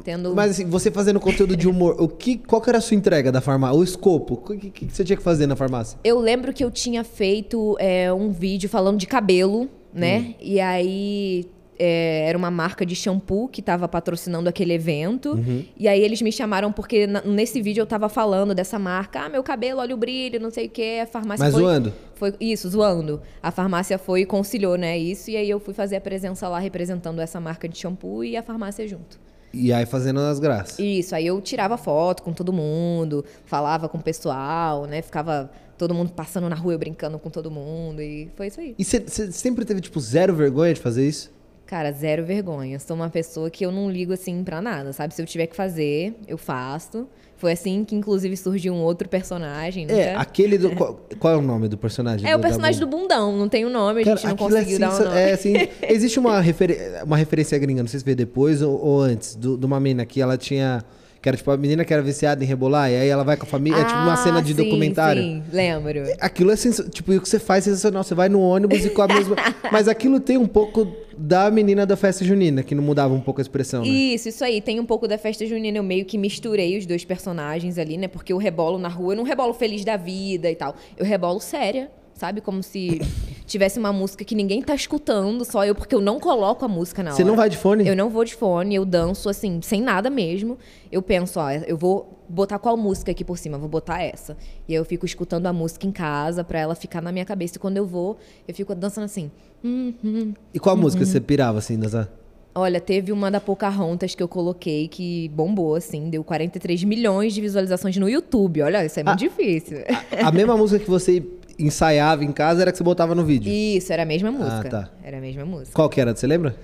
[0.04, 0.34] tendo.
[0.36, 3.32] Mas assim, você fazendo conteúdo de humor, o que, qual que era a sua entrega
[3.32, 3.78] da farmácia?
[3.78, 4.36] O escopo?
[4.36, 6.00] O que, que você tinha que fazer na farmácia?
[6.04, 10.36] Eu lembro que eu tinha feito é, um vídeo falando de cabelo, né?
[10.40, 11.46] E aí.
[11.80, 15.38] é, era uma marca de shampoo que estava patrocinando aquele evento.
[15.76, 19.22] E aí eles me chamaram porque na- nesse vídeo eu tava falando dessa marca.
[19.22, 21.00] Ah, meu cabelo, olha o brilho, não sei o quê.
[21.02, 21.64] A farmácia Mas foi...
[21.64, 21.94] zoando?
[22.16, 23.22] Foi, isso, zoando.
[23.42, 25.32] A farmácia foi e conciliou, né, isso.
[25.32, 28.44] E aí eu fui fazer a presença lá representando essa marca de shampoo e a
[28.44, 29.20] farmácia junto.
[29.54, 30.80] E aí fazendo as graças.
[30.80, 35.02] Isso, aí eu tirava foto com todo mundo, falava com o pessoal, né?
[35.02, 38.02] Ficava todo mundo passando na rua, eu brincando com todo mundo.
[38.02, 38.76] E foi isso aí.
[38.80, 41.32] E você sempre teve, tipo, zero vergonha de fazer isso?
[41.68, 42.80] Cara, zero vergonha.
[42.80, 45.14] Sou uma pessoa que eu não ligo assim pra nada, sabe?
[45.14, 47.08] Se eu tiver que fazer, eu faço.
[47.44, 49.86] Foi assim que, inclusive, surgiu um outro personagem.
[49.90, 50.72] É, nunca- aquele do.
[50.74, 52.26] Qual, qual é o nome do personagem?
[52.26, 54.34] É o do- da personagem do bundão, não tem o nome, a Cara, gente não
[54.36, 55.20] aquilo conseguiu é, dar o sensa- nome.
[55.20, 56.40] é assim, existe uma,
[57.06, 60.06] uma referência gringa, não sei se veio depois ou, ou antes, do- de uma menina
[60.06, 60.84] que ela tinha.
[61.24, 63.46] Que era tipo a menina que era viciada em rebolar, e aí ela vai com
[63.46, 63.78] a família.
[63.80, 65.22] é tipo uma Ah, cena de sim, documentário.
[65.24, 66.04] Sim, lembro.
[66.20, 66.82] Aquilo é sens...
[66.92, 68.04] tipo, e o que você faz é sensacional.
[68.04, 69.38] Você vai no ônibus e com a mesma.
[69.72, 70.86] Mas aquilo tem um pouco
[71.18, 73.88] da menina da festa junina, que não mudava um pouco a expressão, né?
[73.88, 74.60] Isso, isso aí.
[74.60, 75.78] Tem um pouco da festa junina.
[75.78, 78.10] Eu meio que misturei os dois personagens ali, né?
[78.10, 80.76] Porque eu rebolo na rua, eu não rebolo feliz da vida e tal.
[80.98, 82.42] Eu rebolo séria, sabe?
[82.42, 83.00] Como se
[83.54, 87.04] tivesse uma música que ninguém tá escutando, só eu, porque eu não coloco a música
[87.04, 87.16] na hora.
[87.18, 87.88] Você não vai de fone?
[87.88, 90.58] Eu não vou de fone, eu danço assim, sem nada mesmo.
[90.92, 93.58] Eu penso, ó, eu vou botar qual música aqui por cima?
[93.60, 94.36] Vou botar essa.
[94.68, 97.58] E aí eu fico escutando a música em casa pra ela ficar na minha cabeça.
[97.58, 99.30] E quando eu vou, eu fico dançando assim.
[99.64, 100.34] Hum, hum.
[100.54, 100.82] E qual Uhum.
[100.82, 102.12] música você pirava assim, nessa.
[102.56, 107.42] Olha, teve uma da Pocahontas que eu coloquei que bombou, assim, deu 43 milhões de
[107.42, 108.62] visualizações no YouTube.
[108.62, 109.28] Olha, isso é muito Ah.
[109.28, 109.80] difícil.
[110.24, 111.24] A mesma música que você
[111.58, 113.52] ensaiava em casa era que você botava no vídeo.
[113.52, 114.70] Isso, era a mesma música.
[114.70, 114.90] tá.
[115.04, 115.72] Era a mesma música.
[115.74, 116.16] Qual que era?
[116.16, 116.56] Você lembra?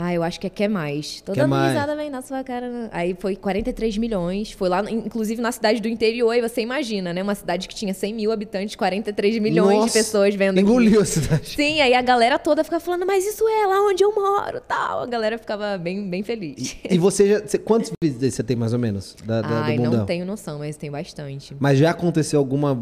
[0.00, 1.20] Ah, eu acho que é Quer Mais.
[1.22, 1.72] Tô Quer dando Mais.
[1.72, 2.88] risada bem na sua cara.
[2.92, 4.52] Aí foi 43 milhões.
[4.52, 6.32] Foi lá, inclusive na cidade do interior.
[6.34, 7.20] E você imagina, né?
[7.20, 10.60] Uma cidade que tinha 100 mil habitantes, 43 milhões Nossa, de pessoas vendo aqui.
[10.60, 11.48] Engoliu a cidade.
[11.48, 15.00] Sim, aí a galera toda fica falando, mas isso é lá onde eu moro, tal.
[15.02, 16.76] A galera ficava bem, bem feliz.
[16.88, 17.40] E você já.
[17.40, 19.16] você- quantos vídeos você tem mais ou menos?
[19.24, 21.56] Da, da- Ai, não tenho noção, mas tem bastante.
[21.58, 22.80] Mas já aconteceu alguma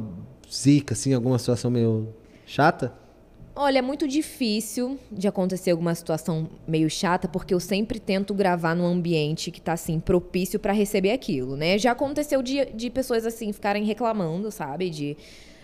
[0.53, 2.09] zica, assim, alguma situação meio
[2.45, 2.93] chata?
[3.59, 8.75] Olha, é muito difícil de acontecer alguma situação meio chata, porque eu sempre tento gravar
[8.77, 11.79] num ambiente que tá, assim, propício pra receber aquilo, né?
[11.79, 14.91] Já aconteceu de, de pessoas, assim, ficarem reclamando, sabe?
[14.91, 15.17] De.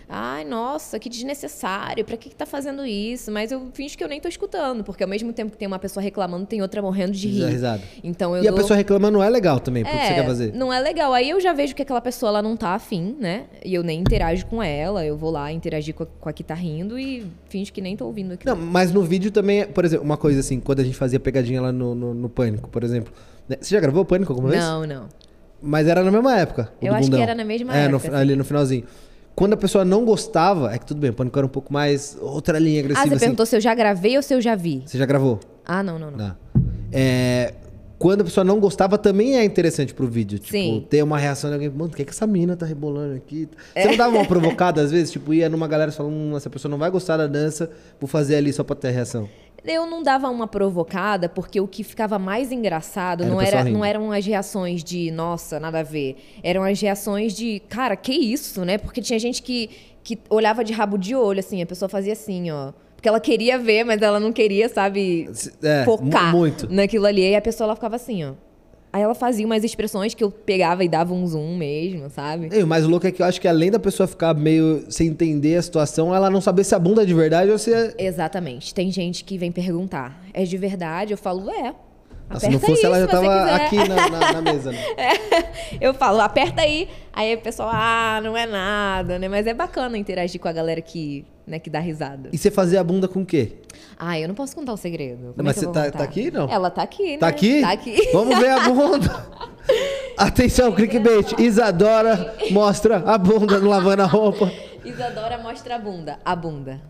[0.07, 3.31] Ai, nossa, que desnecessário, pra que, que tá fazendo isso?
[3.31, 5.79] Mas eu finjo que eu nem tô escutando, porque ao mesmo tempo que tem uma
[5.79, 7.45] pessoa reclamando, tem outra morrendo de rir.
[7.45, 7.81] risada.
[8.03, 10.25] Então eu E a dou- pessoa reclamando não é legal também, porque é, você quer
[10.25, 10.53] fazer.
[10.53, 11.13] Não é legal.
[11.13, 13.45] Aí eu já vejo que aquela pessoa ela não tá afim, né?
[13.63, 15.05] E eu nem interajo com ela.
[15.05, 17.95] Eu vou lá interagir com a, com a que tá rindo e finge que nem
[17.97, 18.55] tô ouvindo aquilo.
[18.55, 21.19] Não, mas no vídeo também, é- por exemplo, uma coisa assim, quando a gente fazia
[21.19, 23.13] pegadinha lá no, no, no Pânico, por exemplo.
[23.47, 23.57] né?
[23.59, 24.61] Você já gravou o Pânico alguma vez?
[24.63, 25.07] Não, não.
[25.61, 26.71] Mas era na mesma época.
[26.81, 27.23] Eu acho que bundão.
[27.23, 28.83] era na mesma é, época, ali no finalzinho.
[29.35, 32.15] Quando a pessoa não gostava, é que tudo bem, o Pânico era um pouco mais
[32.21, 33.19] outra linha Ah, agressiva você assim.
[33.19, 34.83] perguntou se eu já gravei ou se eu já vi?
[34.85, 35.39] Você já gravou?
[35.65, 36.17] Ah, não, não, não.
[36.17, 36.35] Não.
[36.91, 37.53] É,
[37.97, 40.37] quando a pessoa não gostava, também é interessante pro vídeo.
[40.37, 40.85] Tipo, Sim.
[40.87, 43.49] ter uma reação de alguém, mano, por que, que essa mina tá rebolando aqui?
[43.73, 45.11] Você não dava uma provocada às vezes?
[45.11, 48.07] Tipo, ia numa galera e falava, hum, essa pessoa não vai gostar da dança, vou
[48.07, 49.27] fazer ali só pra ter reação.
[49.65, 53.77] Eu não dava uma provocada, porque o que ficava mais engraçado Era não, era, rindo.
[53.77, 56.17] não eram as reações de, nossa, nada a ver.
[56.43, 58.77] Eram as reações de, cara, que isso, né?
[58.77, 59.69] Porque tinha gente que,
[60.03, 62.73] que olhava de rabo de olho, assim, a pessoa fazia assim, ó.
[62.95, 65.29] Porque ela queria ver, mas ela não queria, sabe,
[65.61, 66.67] É, focar mu- muito.
[66.71, 67.21] naquilo ali.
[67.29, 68.33] E a pessoa ela ficava assim, ó.
[68.93, 72.49] Aí ela fazia umas expressões que eu pegava e dava um zoom mesmo, sabe?
[72.55, 75.07] E o mais louco é que eu acho que além da pessoa ficar meio sem
[75.07, 77.95] entender a situação, ela não saber se a bunda é de verdade ou se é.
[77.97, 78.71] Exatamente.
[78.71, 81.11] Tem gente que vem perguntar, é de verdade?
[81.11, 81.73] Eu falo, é.
[82.39, 84.71] Se não fosse, aí, ela já tava aqui na, na- na mesa.
[84.71, 84.79] Né?
[85.81, 86.87] Eu falo, aperta aí.
[87.11, 89.27] Aí o pessoal, ah, não é nada, né?
[89.27, 92.29] Mas é bacana interagir com a galera que, né, que dá risada.
[92.31, 93.53] E você fazia a bunda com o quê?
[93.97, 95.33] Ah, eu não posso contar o segredo.
[95.37, 96.49] Mas é você tá- tá aqui, não?
[96.49, 97.31] Ela tá aqui, Tá né?
[97.31, 97.61] aqui?
[97.61, 98.09] Tá aqui.
[98.13, 99.27] Vamos ver a bunda.
[100.17, 101.33] Atenção, clickbait.
[101.39, 104.51] Isadora mostra a bunda no lavando a roupa.
[104.85, 106.19] Isadora mostra a bunda.
[106.23, 106.81] A bunda.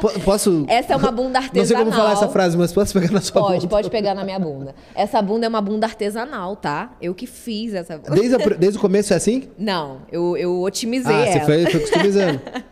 [0.00, 0.64] Po- Posso.
[0.68, 1.84] Essa é uma bunda Não sei artesanal.
[1.84, 3.68] como falar essa frase, mas posso pegar na sua Pode, bunda?
[3.68, 4.74] pode pegar na minha bunda.
[4.94, 6.90] Essa bunda é uma bunda artesanal, tá?
[7.00, 8.10] Eu que fiz essa bunda.
[8.10, 9.48] Desde, a desde o começo é assim?
[9.56, 11.44] Não, eu, eu otimizei ah, você ela.
[11.46, 12.40] foi, foi customizando.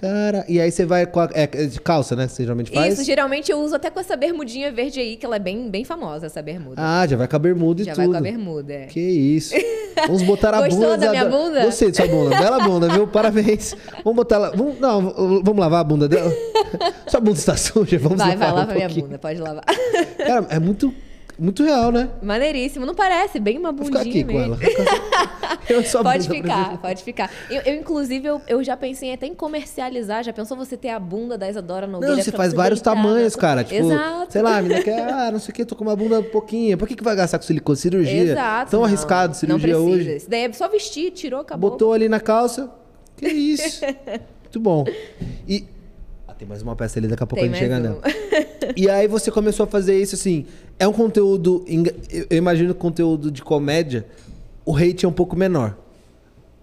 [0.00, 1.28] Cara, e aí você vai com a.
[1.34, 2.26] É, de calça, né?
[2.26, 2.94] Que você geralmente faz?
[2.94, 5.84] Isso, geralmente eu uso até com essa bermudinha verde aí, que ela é bem, bem
[5.84, 6.76] famosa, essa bermuda.
[6.78, 8.04] Ah, já vai com a bermuda e Já tudo.
[8.04, 8.86] vai com a bermuda, é.
[8.86, 9.54] Que isso.
[10.06, 10.96] Vamos botar a Gostou bunda.
[10.96, 11.64] da minha bunda?
[11.66, 12.30] Gostei de sua bunda.
[12.30, 13.06] Bela bunda, viu?
[13.08, 13.76] Parabéns.
[14.02, 14.50] Vamos botar ela.
[14.56, 16.32] Vamos, não, vamos lavar a bunda dela?
[17.06, 19.06] Sua bunda está suja, vamos Vai, lavar vai, um lava minha pouquinho.
[19.06, 19.64] bunda, pode lavar.
[20.16, 20.94] Cara, é muito,
[21.40, 22.10] muito real, né?
[22.22, 23.40] Maneiríssimo, não parece?
[23.40, 24.54] Bem uma Vou bundinha ficar aqui com mesmo.
[24.54, 25.60] ela.
[25.68, 27.30] Eu sou a Pode ficar, pode ficar.
[27.48, 30.24] Eu, eu, inclusive, eu, eu já pensei até em comercializar.
[30.24, 32.16] Já pensou você ter a bunda da Isadora Nogueira?
[32.16, 33.62] Não, você faz vários deitar tamanhos, na- cara.
[33.64, 34.32] Tipo, Exato.
[34.32, 36.76] sei lá, a menina quer, ah, não sei o que, tô com uma bunda pouquinha.
[36.76, 37.76] Por que, que vai gastar com silicone?
[37.76, 38.22] Cirurgia.
[38.32, 38.70] Exato.
[38.72, 40.16] Tão não, arriscado cirurgia não hoje.
[40.16, 41.70] Isso daí é só vestir, tirou, acabou.
[41.70, 42.68] Botou ali na calça.
[43.16, 43.84] Que isso.
[44.42, 44.84] Muito bom.
[45.46, 45.64] E.
[46.26, 47.80] Ah, tem mais uma peça ali, daqui a pouco Tem a gente chega um.
[47.80, 48.00] nela.
[48.76, 50.46] E aí você começou a fazer isso assim.
[50.78, 51.64] É um conteúdo.
[52.28, 54.06] Eu imagino que conteúdo de comédia,
[54.64, 55.76] o hate é um pouco menor.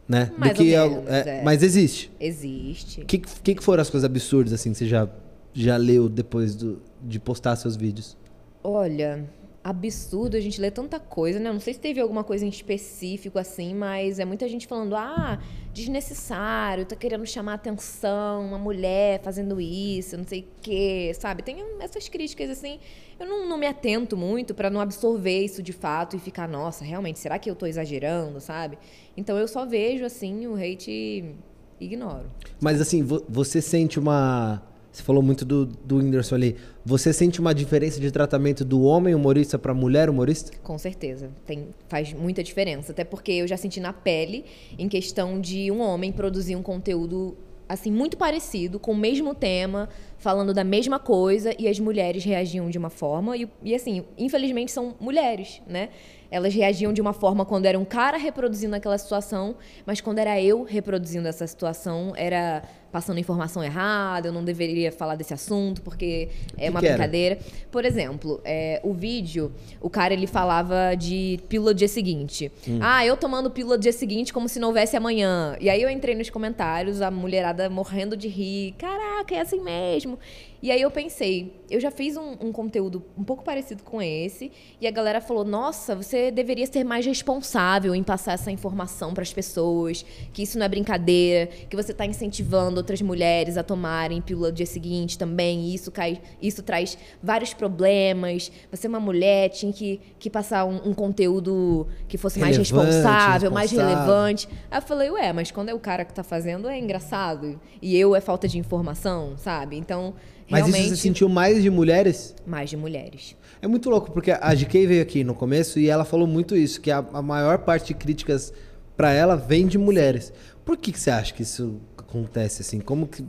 [0.07, 0.31] Né?
[0.37, 1.43] Mais Do que é- menos, é- é.
[1.43, 2.09] Mas existe.
[2.19, 3.01] Existe.
[3.01, 5.07] O que, que, que foram as coisas absurdas assim que você já,
[5.53, 8.15] já leu depois do- de postar seus vídeos?
[8.63, 9.25] Olha,
[9.69, 11.51] absurdo a gente lê tanta coisa, né?
[11.51, 15.39] Não sei se teve alguma coisa em específico assim, mas é muita gente falando, ah,
[15.73, 21.43] desnecessário, tá querendo chamar atenção, uma mulher fazendo isso, não sei o quê, sabe?
[21.43, 22.79] Tem essas críticas assim.
[23.19, 26.85] Eu não, não me atento muito pra não absorver isso de fato e ficar, nossa,
[26.85, 28.77] realmente, será que eu tô exagerando, sabe?
[29.15, 31.35] Então eu só vejo assim o hate e
[31.79, 32.31] ignoro.
[32.61, 34.61] Mas assim, vo- você sente uma.
[34.97, 36.55] Você falou muito do, do Whindersson ali.
[36.83, 40.51] Você sente uma diferença de tratamento do homem humorista pra mulher humorista?
[40.63, 42.93] Com certeza, tem, faz muita diferença.
[42.93, 44.43] Até porque eu já senti na pele,
[44.75, 47.37] em questão de um homem produzir um conteúdo
[47.69, 52.67] assim muito parecido, com o mesmo tema, falando da mesma coisa, e as mulheres reagiam
[52.67, 53.37] de uma forma.
[53.37, 55.89] E, e assim, infelizmente são mulheres, né?
[56.31, 60.41] Elas reagiam de uma forma quando era um cara reproduzindo aquela situação, mas quando era
[60.41, 62.63] eu reproduzindo essa situação, era
[62.97, 66.95] passando informação errada, eu não deveria falar desse assunto, porque é Que uma que era?
[66.97, 67.37] brincadeira.
[67.71, 72.51] Por exemplo, é, o vídeo, o cara ele falava de pílula do dia seguinte.
[72.67, 72.79] Hum.
[72.81, 75.55] Ah, eu tomando pílula do dia seguinte como se não houvesse amanhã.
[75.61, 78.73] E aí eu entrei nos comentários, a mulherada morrendo de rir.
[78.79, 80.17] Caraca, é assim mesmo.
[80.61, 84.51] E aí eu pensei, eu já fiz um, um conteúdo um pouco parecido com esse,
[84.81, 89.21] e a galera falou: nossa, você deveria ser mais responsável em passar essa informação para
[89.21, 94.21] as pessoas, que isso não é brincadeira, que você está incentivando outras mulheres a tomarem
[94.21, 98.51] pílula do dia seguinte também, e isso, cai, isso traz vários problemas.
[98.71, 102.85] Você é uma mulher, tinha que, que passar um, um conteúdo que fosse mais Relevante,
[102.91, 104.05] responsável, mais responsável.
[104.05, 104.49] relevante.
[104.71, 107.59] Aí eu falei, ué, mas quando é o cara que tá fazendo é engraçado.
[107.81, 109.77] E eu é falta de informação, sabe?
[109.77, 110.13] Então,
[110.49, 112.35] Mas realmente, isso você sentiu mais de mulheres?
[112.45, 113.35] mais de mulheres.
[113.61, 116.79] É muito louco, porque a GK veio aqui no começo e ela falou muito isso,
[116.79, 118.53] que a, a maior parte de críticas
[118.95, 120.31] pra ela vem de mulheres.
[120.63, 122.79] Por que, que você acha que isso acontece assim?
[122.79, 123.25] Como que,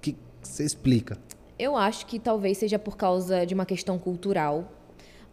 [0.00, 1.18] que você explica?
[1.58, 4.72] Eu acho que talvez seja por causa de uma questão cultural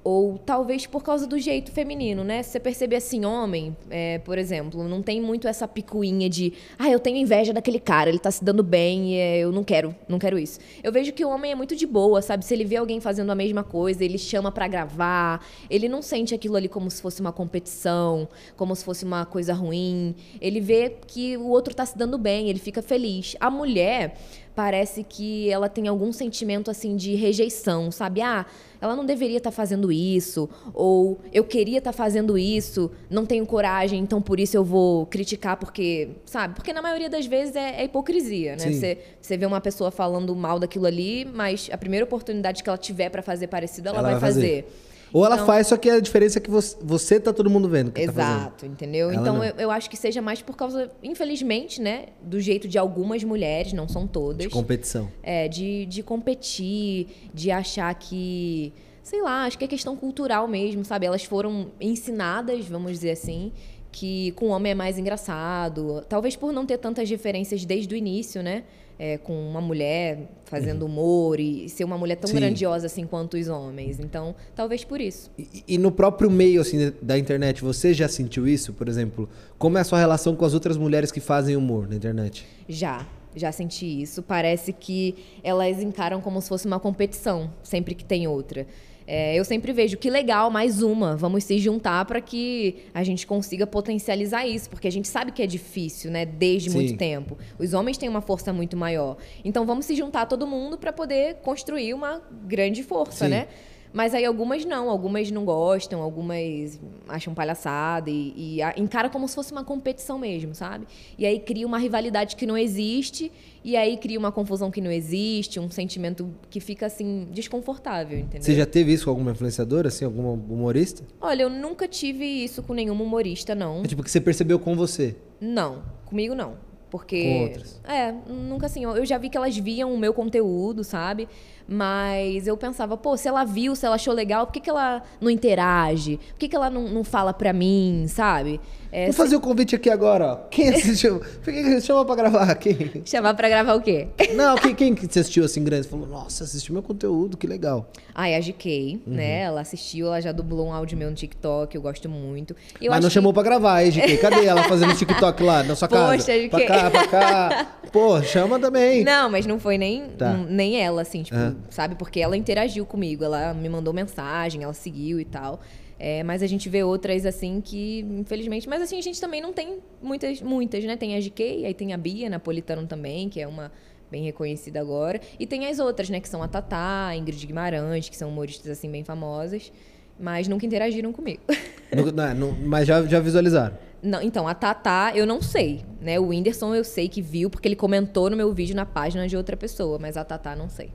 [0.04, 2.44] ou talvez por causa do jeito feminino, né?
[2.44, 7.00] Você perceber assim, homem, é, por exemplo, não tem muito essa picuinha de ah, eu
[7.00, 10.38] tenho inveja daquele cara, ele tá se dando bem é, eu não quero, não quero
[10.38, 10.60] isso.
[10.84, 12.44] Eu vejo que o homem é muito de boa, sabe?
[12.44, 16.36] Se ele vê alguém fazendo a mesma coisa, ele chama para gravar, ele não sente
[16.36, 20.16] aquilo ali como se fosse uma competição, como se fosse uma coisa ruim.
[20.42, 23.36] Ele vê que o outro tá se dando bem, ele fica feliz.
[23.40, 24.18] A mulher
[24.56, 28.22] parece que ela tem algum sentimento assim de rejeição, sabe?
[28.22, 28.46] Ah,
[28.80, 33.26] ela não deveria estar tá fazendo isso, ou eu queria estar tá fazendo isso, não
[33.26, 36.56] tenho coragem, então por isso eu vou criticar porque, sabe?
[36.56, 38.72] Porque na maioria das vezes é, é hipocrisia, né?
[38.72, 42.78] Você, você vê uma pessoa falando mal daquilo ali, mas a primeira oportunidade que ela
[42.78, 44.64] tiver para fazer parecido, ela, ela vai, vai fazer.
[44.64, 44.93] fazer.
[45.14, 47.70] Ou ela então, faz, só que a diferença é que você, você tá todo mundo
[47.70, 47.92] vendo.
[47.92, 49.12] Que tá exato, tá entendeu?
[49.12, 52.08] Ela então eu, eu, acho que seja mais por causa, infelizmente, né?
[52.20, 54.48] Do jeito de algumas mulheres, não são todas.
[54.48, 55.08] De competição.
[55.22, 58.74] É, de, de competir, de achar que.
[59.04, 61.06] Sei lá, acho que é questão cultural mesmo, sabe?
[61.06, 63.52] Elas foram ensinadas, vamos dizer assim,
[63.92, 66.04] que com o homem é mais engraçado.
[66.10, 68.64] Talvez por não ter tantas referências desde o início, né?
[68.98, 70.92] É, com uma mulher fazendo uhum.
[70.92, 72.36] humor e ser uma mulher tão Sim.
[72.36, 74.00] grandiosa assim quanto os homens.
[74.00, 75.32] Então, talvez por isso.
[75.38, 79.28] E, e, no próprio meio assim da internet, você já sentiu isso, por exemplo?
[79.58, 82.46] Como é a sua relação com as outras mulheres que fazem humor na internet?
[82.68, 83.06] Já.
[83.36, 84.22] Já senti isso.
[84.22, 88.68] Parece que elas encaram como se fosse uma competição, sempre que tem outra.
[89.06, 91.16] É, eu sempre vejo que legal, mais uma.
[91.16, 95.42] Vamos se juntar para que a gente consiga potencializar isso, porque a gente sabe que
[95.42, 96.26] é difícil, né?
[96.26, 96.78] Desde Sim.
[96.78, 97.38] muito tempo.
[97.60, 99.18] Os homens têm uma força muito maior.
[99.44, 103.32] Então vamos se juntar todo mundo para poder construir uma grande força, Sim.
[103.32, 103.48] né?
[103.94, 109.36] Mas aí algumas não, algumas não gostam, algumas acham palhaçada e, e encara como se
[109.36, 110.88] fosse uma competição mesmo, sabe?
[111.16, 113.32] E aí cria uma rivalidade que não existe
[113.64, 118.42] e aí cria uma confusão que não existe, um sentimento que fica assim desconfortável, entendeu?
[118.42, 121.04] Você já teve isso com alguma influenciadora, assim, alguma humorista?
[121.22, 123.84] Olha, eu nunca tive isso com nenhum humorista, não.
[123.84, 125.16] É tipo que você percebeu com você?
[125.40, 126.74] Não, comigo não.
[126.94, 127.24] Porque.
[127.24, 127.82] Com outras.
[127.84, 128.84] É, nunca assim.
[128.84, 131.28] Eu já vi que elas viam o meu conteúdo, sabe?
[131.68, 135.02] Mas eu pensava, pô, se ela viu, se ela achou legal, por que, que ela
[135.20, 136.18] não interage?
[136.18, 138.60] Por que, que ela não, não fala pra mim, sabe?
[138.96, 140.36] É, Vou fazer o convite aqui agora, ó.
[140.52, 141.20] Quem assistiu?
[141.44, 142.54] Quem chama pra gravar?
[142.56, 143.02] Quem?
[143.04, 144.08] Chamar pra gravar o quê?
[144.36, 145.88] Não, quem, quem que assistiu assim grande?
[145.88, 147.90] Falou, nossa, assistiu meu conteúdo, que legal.
[148.14, 149.14] Ah, e a GK, uhum.
[149.16, 149.42] né?
[149.42, 152.56] Ela assistiu, ela já dublou um áudio meu no TikTok, eu gosto muito.
[152.80, 153.16] Eu Mas não que...
[153.16, 154.18] chamou pra gravar, hein, GK?
[154.18, 156.38] Cadê ela fazendo TikTok lá na sua Poxa, casa?
[156.38, 156.50] GK.
[156.50, 157.68] Pra cá, pra cá.
[157.92, 159.04] Pô, chama também.
[159.04, 160.34] Não, mas não foi nem, tá.
[160.34, 161.53] nem ela, assim, tipo, uhum.
[161.70, 161.96] Sabe?
[161.96, 165.60] Porque ela interagiu comigo, ela me mandou mensagem, ela seguiu e tal.
[166.00, 168.68] É, mas a gente vê outras assim que, infelizmente.
[168.68, 170.98] Mas assim, a gente também não tem muitas, muitas, né?
[170.98, 173.72] Tem a GK, aí tem a Bia Napolitano também, que é uma
[174.12, 175.22] bem reconhecida agora.
[175.40, 176.20] E tem as outras, né?
[176.20, 179.72] Que são a Tatá, a Ingrid Guimarães, que são humoristas assim bem famosas.
[180.20, 181.42] Mas nunca interagiram comigo.
[181.94, 183.78] Não, não, não, mas já, já visualizaram?
[184.02, 186.20] Não, então, a Tatá eu não sei, né?
[186.20, 189.38] O Whindersson eu sei que viu, porque ele comentou no meu vídeo na página de
[189.38, 190.92] outra pessoa, mas a Tatá não sei.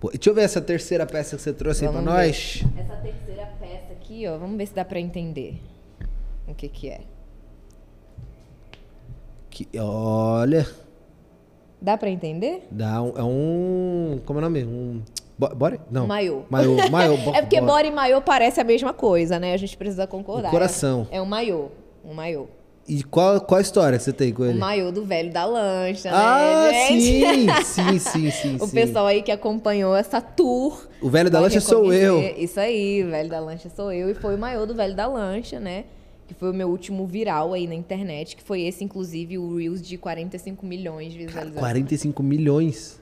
[0.00, 2.26] Pô, deixa eu ver essa terceira peça que você trouxe Vamos aí pra ver.
[2.26, 2.64] nós.
[2.78, 5.60] Essa terceira peça aqui, ó, vamos ver se dá para entender
[6.48, 7.02] o que que é.
[9.50, 10.66] Que, olha.
[11.82, 12.66] Dá para entender?
[12.70, 14.64] Dá, um, é um, como é o nome?
[14.64, 15.02] Um
[15.38, 15.80] Bore?
[15.90, 16.06] Não.
[16.06, 16.44] Maiô.
[16.50, 17.14] Maiô, maiô.
[17.34, 19.54] é porque bore e maiô parece a mesma coisa, né?
[19.54, 20.48] A gente precisa concordar.
[20.48, 21.08] O coração.
[21.10, 21.70] É, é um maiô,
[22.04, 22.46] um maiô.
[22.90, 24.56] E qual, qual a história que você tem com ele?
[24.56, 27.64] O maiô do velho da lancha, ah, né, gente?
[27.64, 28.56] sim, sim, sim, sim.
[28.60, 30.88] o pessoal aí que acompanhou essa tour.
[31.00, 32.20] O velho da lancha sou eu.
[32.36, 34.10] Isso aí, o velho da lancha sou eu.
[34.10, 35.84] E foi o maiô do velho da lancha, né?
[36.26, 39.80] Que foi o meu último viral aí na internet, que foi esse, inclusive, o Reels
[39.80, 41.60] de 45 milhões de visualizações.
[41.60, 42.99] 45 milhões?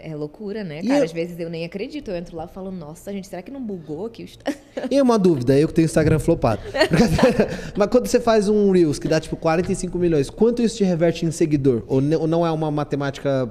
[0.00, 0.98] É loucura, né, cara?
[0.98, 1.04] Eu...
[1.04, 2.10] Às vezes eu nem acredito.
[2.10, 4.28] Eu entro lá e falo, nossa, gente, será que não bugou aqui?
[4.90, 6.62] E uma dúvida, eu que tenho Instagram flopado.
[7.76, 11.26] Mas quando você faz um Reels que dá tipo 45 milhões, quanto isso te reverte
[11.26, 11.82] em seguidor?
[11.88, 13.50] Ou não é uma matemática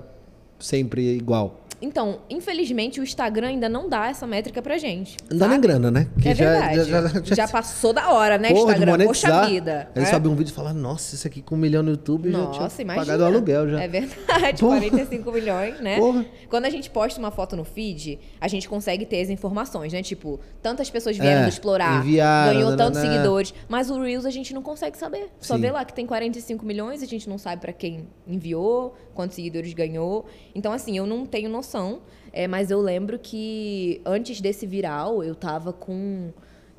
[0.60, 1.67] sempre igual?
[1.82, 5.16] Então, infelizmente, o Instagram ainda não dá essa métrica pra gente.
[5.30, 6.08] Não dá nem grana, né?
[6.20, 6.90] Que é já, verdade.
[6.90, 9.06] Já, já, já, passou da hora, né, Porra, Instagram?
[9.06, 9.90] Poxa vida.
[9.96, 10.06] Aí é?
[10.06, 12.70] sobe um vídeo e fala, nossa, isso aqui com um milhão no YouTube nossa, já
[12.70, 13.06] tinha imagina.
[13.06, 13.84] pagado o aluguel já.
[13.84, 14.80] É verdade, Porra.
[14.80, 15.98] 45 milhões, né?
[15.98, 16.26] Porra.
[16.50, 20.02] Quando a gente posta uma foto no feed, a gente consegue ter as informações, né?
[20.02, 23.54] Tipo, tantas pessoas vieram é, explorar, enviaram, ganhou né, tantos né, seguidores.
[23.70, 25.30] Mas o Reels a gente não consegue saber.
[25.40, 25.62] Só Sim.
[25.62, 29.74] vê lá que tem 45 milhões, a gente não sabe para quem enviou, quantos seguidores
[29.74, 30.26] ganhou.
[30.56, 32.02] Então, assim, eu não tenho noção.
[32.32, 36.30] É, mas eu lembro que antes desse viral, eu tava com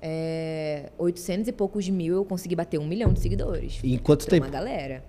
[0.01, 3.81] é, 800 e poucos mil, eu consegui bater um milhão de seguidores.
[3.83, 4.47] E em quanto Foi tempo?
[4.47, 5.05] uma galera.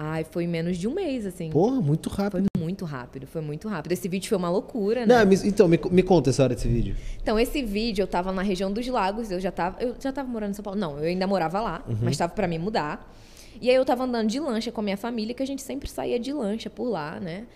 [0.00, 1.50] Ai, foi menos de um mês, assim.
[1.50, 2.46] Porra, muito Foi rápido.
[2.56, 3.90] muito rápido, foi muito rápido.
[3.90, 5.24] Esse vídeo foi uma loucura, né?
[5.24, 6.94] Não, então, me, me conta essa hora desse vídeo.
[7.20, 10.28] Então, esse vídeo, eu tava na região dos lagos, eu já tava, eu já tava
[10.28, 10.78] morando em São Paulo.
[10.78, 11.96] Não, eu ainda morava lá, Uhum.
[12.02, 13.12] mas tava pra me mudar.
[13.60, 15.88] E aí eu tava andando de lancha com a minha família, que a gente sempre
[15.90, 17.46] saía de lancha por lá, né?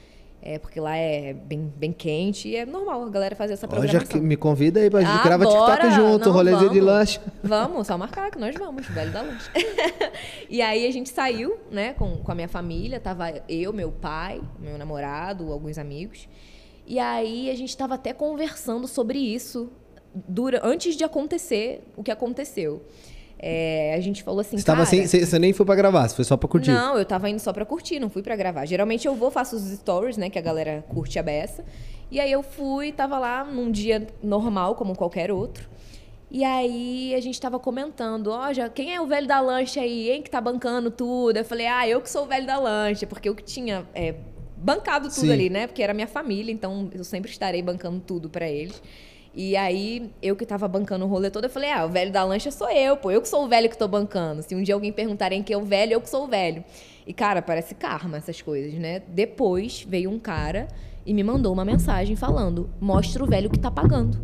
[0.45, 4.09] É, porque lá é bem, bem quente e é normal a galera fazer essa programação.
[4.09, 5.77] que- me convida aí pra gente Ah, gravar bora!
[5.77, 7.21] TikTok junto, Não, rolezinho de lanche.
[7.45, 9.49] Vamos, só marcar que nós vamos, velho da lanche.
[10.51, 14.41] e aí a gente saiu, né, com, com a minha família, tava eu, meu pai,
[14.59, 16.29] meu namorado, alguns amigos.
[16.85, 19.71] E aí a gente tava até conversando sobre isso
[20.13, 22.83] dura, antes de acontecer o que aconteceu.
[23.45, 26.15] É, a gente falou assim, Você, cara, sem, você, você nem foi pra gravar, você
[26.15, 26.71] foi só pra curtir.
[26.71, 28.65] não, eu tava indo só pra curtir, não fui pra gravar.
[28.67, 31.65] Geralmente eu vou, faço os stories, né, que a galera curte a beça.
[32.09, 35.69] E aí eu fui, tava lá num dia normal, como qualquer outro.
[36.31, 40.11] E aí a gente tava comentando, ó, já, quem é o velho da lancha aí,
[40.11, 41.37] hein, que tá bancando tudo?
[41.37, 44.15] Eu falei, ah, eu que sou o velho da lancha, porque eu que tinha é,
[44.57, 45.33] bancado tudo Sim.
[45.33, 45.67] ali, né?
[45.67, 48.81] Porque era minha família, então eu sempre estarei bancando tudo pra eles.
[49.35, 52.23] E aí, eu que tava bancando o rolê todo, eu falei, ah, o velho da
[52.23, 53.11] lancha sou eu, pô.
[53.11, 54.43] Eu que sou o velho que tô bancando.
[54.43, 56.63] Se um dia alguém perguntarem quem é o velho, eu que sou o velho.
[57.07, 59.01] E, cara, parece karma essas coisas, né?
[59.09, 60.69] Depois veio um cara
[61.07, 64.21] e me mandou uma mensagem falando: mostra o velho que tá pagando.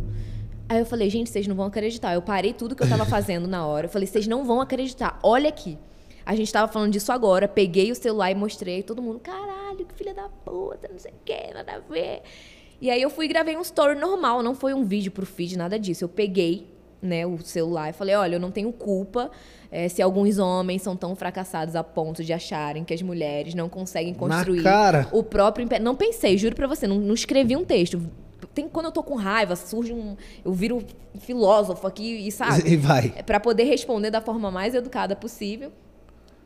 [0.68, 2.12] Aí eu falei, gente, vocês não vão acreditar.
[2.12, 3.86] Eu parei tudo que eu tava fazendo na hora.
[3.86, 5.18] Eu falei, vocês não vão acreditar.
[5.22, 5.78] Olha aqui.
[6.26, 7.48] A gente tava falando disso agora.
[7.48, 8.82] Peguei o celular e mostrei.
[8.82, 12.20] Todo mundo, caralho, que filha da puta, não sei o que, nada a ver.
[12.80, 14.42] E aí eu fui e gravei um story normal.
[14.42, 16.04] Não foi um vídeo pro feed, nada disso.
[16.04, 16.66] Eu peguei
[17.02, 19.30] né, o celular e falei, olha, eu não tenho culpa
[19.70, 23.68] eh, se alguns homens são tão fracassados a ponto de acharem que as mulheres não
[23.68, 24.62] conseguem construir
[25.12, 25.84] o próprio império.
[25.84, 28.00] Não pensei, juro pra você, não, não escrevi um texto.
[28.54, 30.16] Tem, quando eu tô com raiva, surge um.
[30.44, 30.82] Eu viro
[31.20, 32.68] filósofo aqui e sabe?
[32.68, 33.12] E vai.
[33.16, 35.70] É para poder responder da forma mais educada possível.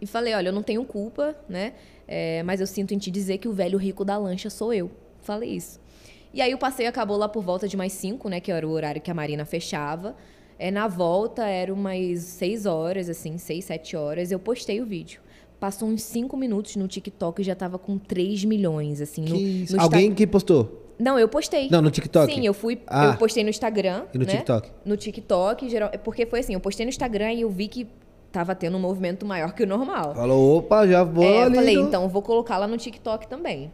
[0.00, 1.74] E falei, olha, eu não tenho culpa, né?
[2.08, 4.90] É, mas eu sinto em te dizer que o velho rico da lancha sou eu.
[5.20, 5.80] Falei isso.
[6.32, 8.40] E aí o passeio acabou lá por volta de mais cinco, né?
[8.40, 10.16] Que era o horário que a Marina fechava.
[10.58, 14.30] É, na volta era umas seis horas, assim, seis, sete horas.
[14.30, 15.20] Eu postei o vídeo.
[15.58, 19.24] Passou uns cinco minutos no TikTok e já tava com 3 milhões, assim.
[19.24, 20.82] No, no Alguém que postou?
[20.98, 21.68] Não, eu postei.
[21.70, 22.32] Não, no TikTok?
[22.32, 22.80] Sim, eu fui.
[22.86, 23.06] Ah.
[23.06, 24.04] Eu postei no Instagram.
[24.12, 24.32] E no né?
[24.32, 24.70] TikTok?
[24.84, 27.86] No TikTok, geral, é porque foi assim, eu postei no Instagram e eu vi que
[28.32, 30.14] tava tendo um movimento maior que o normal.
[30.14, 33.70] Falou, opa, já vou É, eu falei, então vou colocar lá no TikTok também.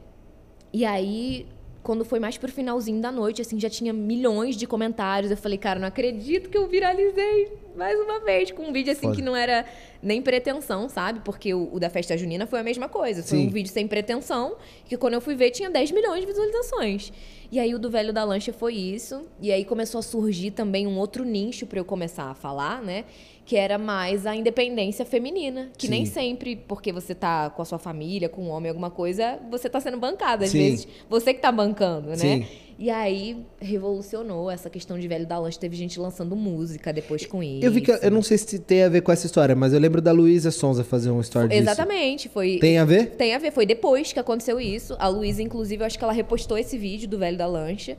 [0.72, 1.46] E aí,
[1.88, 5.30] quando foi mais pro finalzinho da noite, assim, já tinha milhões de comentários.
[5.30, 9.06] Eu falei, cara, não acredito que eu viralizei mais uma vez com um vídeo assim
[9.06, 9.16] Foda.
[9.16, 9.64] que não era
[10.02, 11.20] nem pretensão, sabe?
[11.24, 13.22] Porque o, o da festa junina foi a mesma coisa.
[13.22, 13.46] Foi Sim.
[13.46, 17.10] um vídeo sem pretensão, que quando eu fui ver tinha 10 milhões de visualizações.
[17.50, 19.24] E aí o do velho da lancha foi isso.
[19.40, 23.06] E aí começou a surgir também um outro nicho para eu começar a falar, né?
[23.48, 25.70] Que era mais a independência feminina.
[25.78, 26.12] Que nem Sim.
[26.12, 29.80] sempre, porque você tá com a sua família, com um homem, alguma coisa, você tá
[29.80, 30.44] sendo bancada.
[30.44, 30.58] Às Sim.
[30.58, 32.16] vezes, você que tá bancando, né?
[32.16, 32.46] Sim.
[32.78, 35.58] E aí revolucionou essa questão de velho da lancha.
[35.58, 37.64] Teve gente lançando música depois com isso.
[37.64, 39.80] Eu vi que, eu não sei se tem a ver com essa história, mas eu
[39.80, 41.62] lembro da Luísa Sonza fazer um story disso.
[41.62, 42.58] Exatamente, foi.
[42.58, 43.12] Tem a ver?
[43.12, 44.94] Tem a ver, foi depois que aconteceu isso.
[44.98, 47.96] A Luísa, inclusive, eu acho que ela repostou esse vídeo do velho da lancha.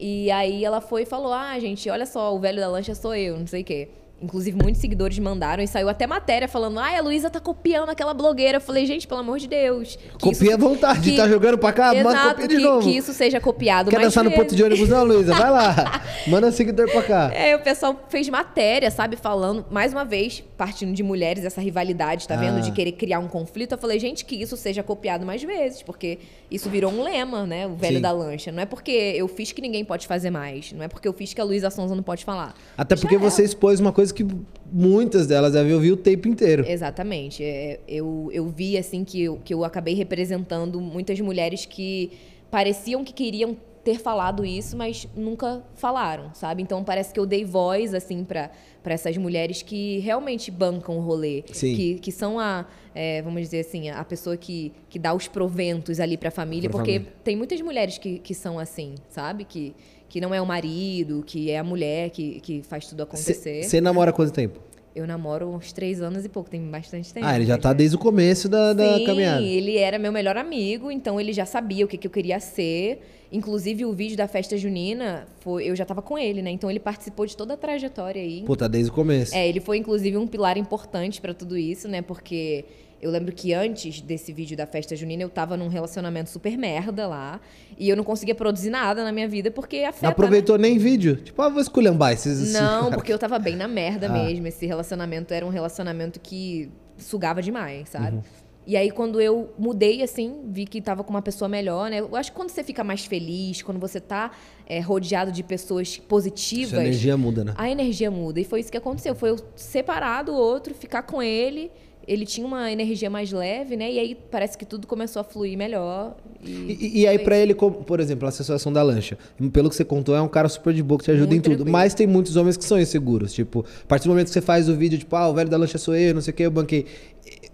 [0.00, 3.14] E aí ela foi e falou: Ah, gente, olha só, o velho da lancha sou
[3.14, 3.88] eu, não sei o quê.
[4.20, 8.12] Inclusive, muitos seguidores mandaram e saiu até matéria falando: Ai, a Luísa tá copiando aquela
[8.12, 8.56] blogueira.
[8.58, 9.96] Eu falei, gente, pelo amor de Deus.
[10.20, 12.80] Copia à vontade, que- tá jogando pra cá, manda Exato, copia de que, novo.
[12.82, 14.56] que isso seja copiado Quer dançar no ponto vezes.
[14.56, 15.34] de ônibus não, Luísa?
[15.34, 16.02] Vai lá.
[16.26, 17.30] Manda seguidor pra cá.
[17.32, 22.26] É, o pessoal fez matéria, sabe, falando, mais uma vez, partindo de mulheres, essa rivalidade,
[22.26, 22.58] tá vendo?
[22.58, 22.60] Ah.
[22.60, 23.72] De querer criar um conflito.
[23.72, 26.18] Eu falei, gente, que isso seja copiado mais vezes, porque
[26.50, 27.66] isso virou um lema, né?
[27.68, 28.02] O velho Sim.
[28.02, 28.50] da lancha.
[28.50, 30.72] Não é porque eu fiz que ninguém pode fazer mais.
[30.72, 32.54] Não é porque eu fiz que a Luísa Sonza não pode falar.
[32.76, 33.18] Até Já porque é.
[33.18, 34.26] você expôs uma coisa que
[34.72, 36.64] muitas delas devem ouvir o tempo inteiro.
[36.66, 37.42] Exatamente.
[37.42, 42.12] É, eu, eu vi, assim, que eu, que eu acabei representando muitas mulheres que
[42.50, 46.62] pareciam que queriam ter falado isso, mas nunca falaram, sabe?
[46.62, 48.50] Então parece que eu dei voz, assim, para
[48.84, 51.42] essas mulheres que realmente bancam o rolê.
[51.52, 51.74] Sim.
[51.74, 56.00] Que, que são a, é, vamos dizer assim, a pessoa que, que dá os proventos
[56.00, 56.68] ali pra família.
[56.68, 57.14] Pra porque família.
[57.24, 59.44] tem muitas mulheres que, que são assim, sabe?
[59.44, 59.74] Que,
[60.08, 63.62] que não é o marido, que é a mulher que, que faz tudo acontecer.
[63.64, 64.60] Você namora há quanto tempo?
[64.96, 67.24] Eu namoro uns três anos e pouco, tem bastante tempo.
[67.24, 69.42] ah, ele já tá desde o começo da, da Sim, caminhada.
[69.42, 73.00] ele era meu melhor amigo, então ele já sabia o que, que eu queria ser.
[73.30, 76.50] Inclusive, o vídeo da festa junina, foi, eu já tava com ele, né?
[76.50, 78.42] Então ele participou de toda a trajetória aí.
[78.44, 79.34] Pô, tá desde o começo.
[79.34, 82.02] É, ele foi inclusive um pilar importante pra tudo isso, né?
[82.02, 82.64] Porque
[83.00, 87.06] eu lembro que antes desse vídeo da festa junina, eu tava num relacionamento super merda
[87.06, 87.40] lá.
[87.78, 90.06] E eu não conseguia produzir nada na minha vida porque afeta.
[90.06, 90.68] Não aproveitou né?
[90.68, 91.16] nem vídeo?
[91.16, 92.52] Tipo, ah, vou esculhambar esses.
[92.52, 94.12] Não, porque eu tava bem na merda ah.
[94.12, 94.46] mesmo.
[94.48, 98.16] Esse relacionamento era um relacionamento que sugava demais, sabe?
[98.16, 98.22] Uhum.
[98.66, 102.00] E aí, quando eu mudei, assim, vi que tava com uma pessoa melhor, né?
[102.00, 104.30] Eu acho que quando você fica mais feliz, quando você tá
[104.66, 106.78] é, rodeado de pessoas positivas.
[106.78, 107.54] A energia muda, né?
[107.56, 108.40] A energia muda.
[108.40, 109.14] E foi isso que aconteceu.
[109.14, 111.70] Foi eu separar do outro, ficar com ele
[112.08, 113.92] ele tinha uma energia mais leve, né?
[113.92, 116.16] E aí parece que tudo começou a fluir melhor.
[116.42, 119.18] E, e, e aí, para ele, por exemplo, a associação da lancha,
[119.52, 121.42] pelo que você contou, é um cara super de boa que te ajuda Muito em
[121.42, 121.56] tudo.
[121.56, 121.70] Tranquilo.
[121.72, 123.34] Mas tem muitos homens que são inseguros.
[123.34, 125.58] Tipo, a partir do momento que você faz o vídeo, tipo, ah, o velho da
[125.58, 126.86] lancha sou eu, não sei o que, eu banquei.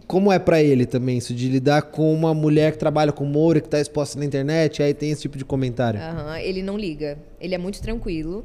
[0.07, 3.57] Como é para ele também isso, de lidar com uma mulher que trabalha com humor
[3.57, 5.99] e que tá exposta na internet, aí tem esse tipo de comentário?
[5.99, 7.19] Uhum, ele não liga.
[7.41, 8.45] Ele é muito tranquilo.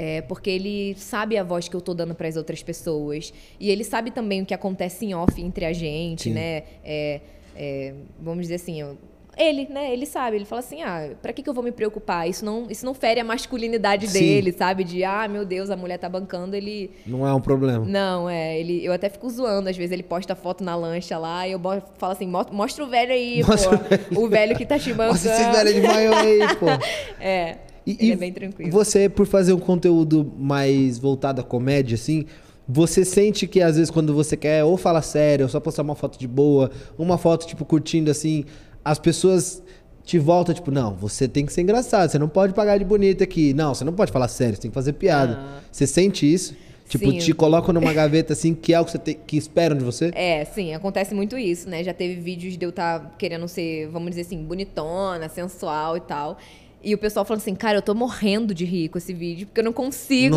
[0.00, 3.34] É, porque ele sabe a voz que eu tô dando para as outras pessoas.
[3.58, 6.34] E ele sabe também o que acontece em off entre a gente, Sim.
[6.34, 6.62] né?
[6.84, 7.20] É,
[7.56, 8.96] é, vamos dizer assim, eu,
[9.36, 9.92] ele, né?
[9.92, 10.36] Ele sabe.
[10.36, 12.28] Ele fala assim: ah, pra que, que eu vou me preocupar?
[12.28, 14.20] Isso não, isso não fere a masculinidade Sim.
[14.20, 14.84] dele, sabe?
[14.84, 16.92] De, ah, meu Deus, a mulher tá bancando, ele.
[17.04, 17.84] Não é um problema.
[17.84, 18.56] Não, é.
[18.56, 21.60] Ele, eu até fico zoando, às vezes ele posta foto na lancha lá e eu
[21.98, 24.20] falo assim: mostra o velho aí, mostra pô.
[24.20, 25.14] O velho que tá te bancando.
[25.18, 26.66] Mostra esse velho de maior aí, pô.
[27.20, 27.58] é.
[27.92, 28.70] E, ele é bem tranquilo.
[28.70, 32.26] Você, por fazer um conteúdo mais voltado à comédia, assim,
[32.68, 35.94] você sente que às vezes quando você quer ou falar sério, ou só postar uma
[35.94, 38.44] foto de boa, uma foto, tipo, curtindo assim,
[38.84, 39.62] as pessoas
[40.04, 43.24] te voltam, tipo, não, você tem que ser engraçado, você não pode pagar de bonita
[43.24, 43.52] aqui.
[43.52, 45.38] Não, você não pode falar sério, você tem que fazer piada.
[45.38, 45.60] Ah.
[45.70, 46.54] Você sente isso?
[46.88, 47.18] Tipo, sim.
[47.18, 50.10] te colocam numa gaveta assim, que é o que você te, que esperam de você?
[50.14, 51.84] É, sim, acontece muito isso, né?
[51.84, 56.00] Já teve vídeos de eu estar tá querendo ser, vamos dizer assim, bonitona, sensual e
[56.00, 56.38] tal.
[56.82, 59.60] E o pessoal falando assim, cara, eu tô morrendo de rir com esse vídeo, porque
[59.60, 60.36] eu não consigo.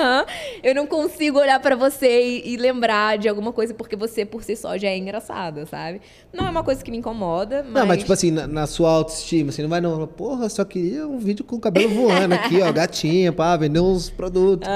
[0.62, 4.42] eu não consigo olhar para você e, e, lembrar de alguma coisa, porque você por
[4.42, 6.00] si só já é engraçada, sabe?
[6.32, 7.74] Não é uma coisa que me incomoda, mas.
[7.74, 10.06] Não, mas tipo assim, na, na sua autoestima, assim, não vai não.
[10.06, 14.08] Porra, só queria um vídeo com o cabelo voando aqui, ó, gatinha, pá, vender uns
[14.08, 14.66] produtos.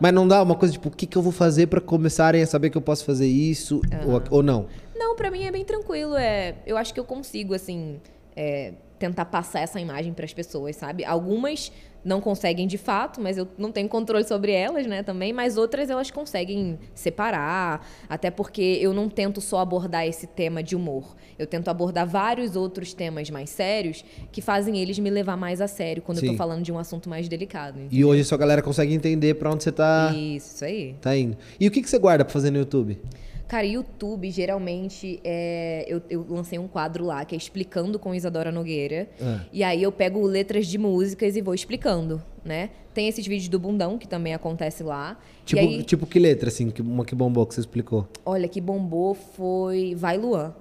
[0.00, 2.46] Mas não dá uma coisa tipo, o que, que eu vou fazer para começarem a
[2.46, 4.66] saber que eu posso fazer isso ou, ou não?
[4.96, 6.16] Não, para mim é bem tranquilo.
[6.16, 8.00] É, eu acho que eu consigo, assim.
[8.34, 11.04] É, tentar passar essa imagem para as pessoas, sabe?
[11.04, 11.72] Algumas
[12.06, 15.90] não conseguem de fato, mas eu não tenho controle sobre elas, né, também, mas outras
[15.90, 21.16] elas conseguem separar, até porque eu não tento só abordar esse tema de humor.
[21.36, 25.66] Eu tento abordar vários outros temas mais sérios que fazem eles me levar mais a
[25.66, 26.26] sério quando Sim.
[26.26, 27.80] eu tô falando de um assunto mais delicado.
[27.80, 27.98] Entendeu?
[27.98, 30.94] E hoje sua galera consegue entender para onde você tá Isso aí.
[31.00, 31.36] Tá indo.
[31.58, 33.00] E o que que você guarda para fazer no YouTube?
[33.48, 38.50] Cara, YouTube, geralmente, é, eu, eu, lancei um quadro lá que é explicando com Isadora
[38.50, 39.08] Nogueira.
[39.20, 39.40] É.
[39.52, 42.70] E aí eu pego letras de músicas e vou explicando, né?
[42.92, 45.16] Tem esses vídeos do bundão, que também acontece lá.
[45.44, 48.08] Tipo, aí, tipo que letra, assim, uma que bombou que você explicou?
[48.24, 50.52] Olha, que bombou foi Vai Luan.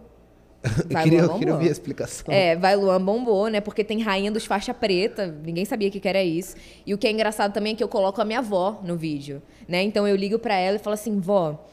[0.91, 2.31] Vai eu queria, Luan eu queria ouvir a explicação.
[2.31, 3.61] É, Vai Luan bombou, né?
[3.61, 6.55] Porque tem Rainha dos Faixa Preta, ninguém sabia o que, que era isso.
[6.86, 9.41] E o que é engraçado também é que eu coloco a minha avó no vídeo,
[9.67, 9.81] né?
[9.81, 11.65] Então eu ligo para ela e falo assim, vó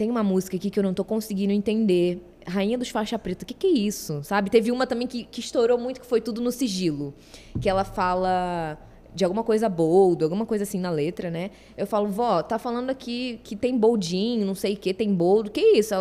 [0.00, 2.26] tem uma música aqui que eu não tô conseguindo entender.
[2.46, 4.24] Rainha dos Faixa Preta, o que, que é isso?
[4.24, 4.48] Sabe?
[4.48, 7.12] Teve uma também que, que estourou muito, que foi tudo no sigilo.
[7.60, 8.78] Que ela fala
[9.14, 11.50] de alguma coisa bold, alguma coisa assim na letra, né?
[11.76, 15.50] Eu falo, vó, tá falando aqui que tem boldinho, não sei o que, tem bold,
[15.50, 15.94] que isso?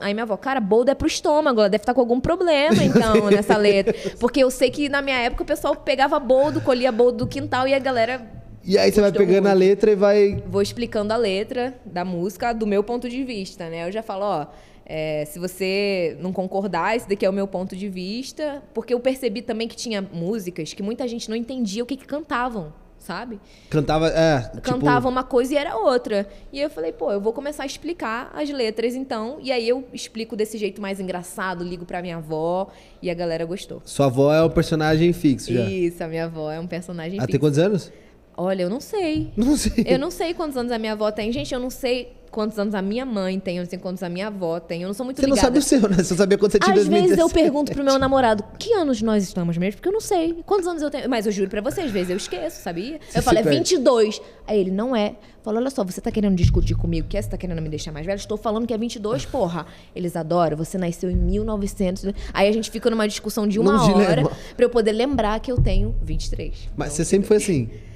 [0.00, 2.84] Aí minha avó, cara, bold é pro estômago, ela deve estar tá com algum problema,
[2.84, 3.94] então, nessa letra.
[4.20, 7.66] Porque eu sei que na minha época o pessoal pegava boldo, colhia boldo do quintal
[7.66, 8.36] e a galera
[8.66, 9.48] e aí você vai pegando muito.
[9.48, 10.42] a letra e vai.
[10.48, 13.86] Vou explicando a letra da música do meu ponto de vista, né?
[13.86, 14.46] Eu já falo, ó.
[14.88, 18.62] É, se você não concordar, esse daqui é o meu ponto de vista.
[18.72, 22.06] Porque eu percebi também que tinha músicas que muita gente não entendia o que, que
[22.06, 23.40] cantavam, sabe?
[23.68, 24.42] Cantava, é.
[24.42, 25.08] Tipo Cantava tipo...
[25.08, 26.28] uma coisa e era outra.
[26.52, 29.38] E eu falei, pô, eu vou começar a explicar as letras então.
[29.42, 32.68] E aí eu explico desse jeito mais engraçado, ligo pra minha avó
[33.02, 33.82] e a galera gostou.
[33.84, 35.68] Sua avó é um personagem fixo já?
[35.68, 37.36] Isso, a minha avó é um personagem Até fixo.
[37.36, 37.92] Até quantos anos?
[38.36, 39.32] Olha, eu não sei.
[39.36, 39.84] Não sei.
[39.86, 41.32] Eu não sei quantos anos a minha avó tem.
[41.32, 44.10] Gente, eu não sei quantos anos a minha mãe tem, eu não sei quantos a
[44.10, 44.82] minha avó tem.
[44.82, 45.40] Eu não sou muito Você ligada.
[45.40, 46.02] não sabe o seu, né?
[46.04, 49.24] Você sabia quanto você tinha Às vezes eu pergunto pro meu namorado, que anos nós
[49.24, 49.76] estamos mesmo?
[49.76, 50.42] Porque eu não sei.
[50.44, 51.08] Quantos anos eu tenho?
[51.08, 53.00] Mas eu juro pra você, às vezes eu esqueço, sabia?
[53.08, 54.20] Você eu falo, é 22.
[54.46, 55.14] Aí ele, não é.
[55.42, 57.22] Falo, olha só, você tá querendo discutir comigo, que é?
[57.22, 58.16] Você tá querendo me deixar mais velho?
[58.18, 59.64] Estou falando que é 22, porra.
[59.94, 62.04] Eles adoram, você nasceu em 1900.
[62.34, 64.30] Aí a gente fica numa discussão de uma Num hora dilema.
[64.54, 66.68] pra eu poder lembrar que eu tenho 23.
[66.76, 67.70] Mas você sempre foi assim?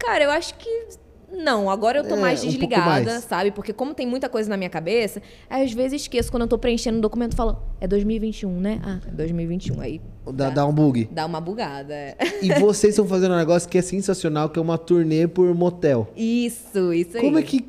[0.00, 0.68] Cara, eu acho que
[1.32, 3.24] não, agora eu tô é, mais desligada, um mais.
[3.24, 3.50] sabe?
[3.50, 6.98] Porque como tem muita coisa na minha cabeça, às vezes esqueço quando eu tô preenchendo
[6.98, 8.80] um documento, falo, é 2021, né?
[8.82, 9.80] Ah, é 2021.
[9.80, 11.08] Aí dá, dá, dá um bug.
[11.12, 11.94] Dá uma bugada.
[11.94, 12.16] É.
[12.42, 16.08] E vocês estão fazendo um negócio que é sensacional, que é uma turnê por motel.
[16.16, 17.22] Isso, isso aí.
[17.22, 17.64] Como é que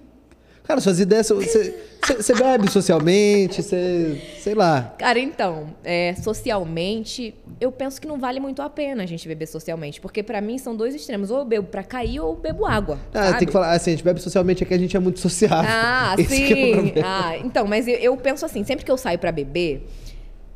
[0.72, 1.28] Cara, suas ideias.
[1.28, 1.76] Você,
[2.18, 4.22] você- bebe socialmente, você.
[4.40, 4.96] Sei lá.
[4.98, 9.48] Cara, então, é, socialmente, eu penso que não vale muito a pena a gente beber
[9.48, 10.00] socialmente.
[10.00, 11.30] Porque pra mim são dois extremos.
[11.30, 12.98] Ou eu bebo pra cair ou eu bebo água.
[13.14, 15.20] Ah, tem que falar assim, a gente bebe socialmente é que a gente é muito
[15.20, 15.70] sociável.
[15.70, 16.72] Ah, Esse é sim.
[16.74, 17.08] problema.
[17.08, 19.86] ah, então, mas eu, eu penso assim, sempre que eu saio pra beber,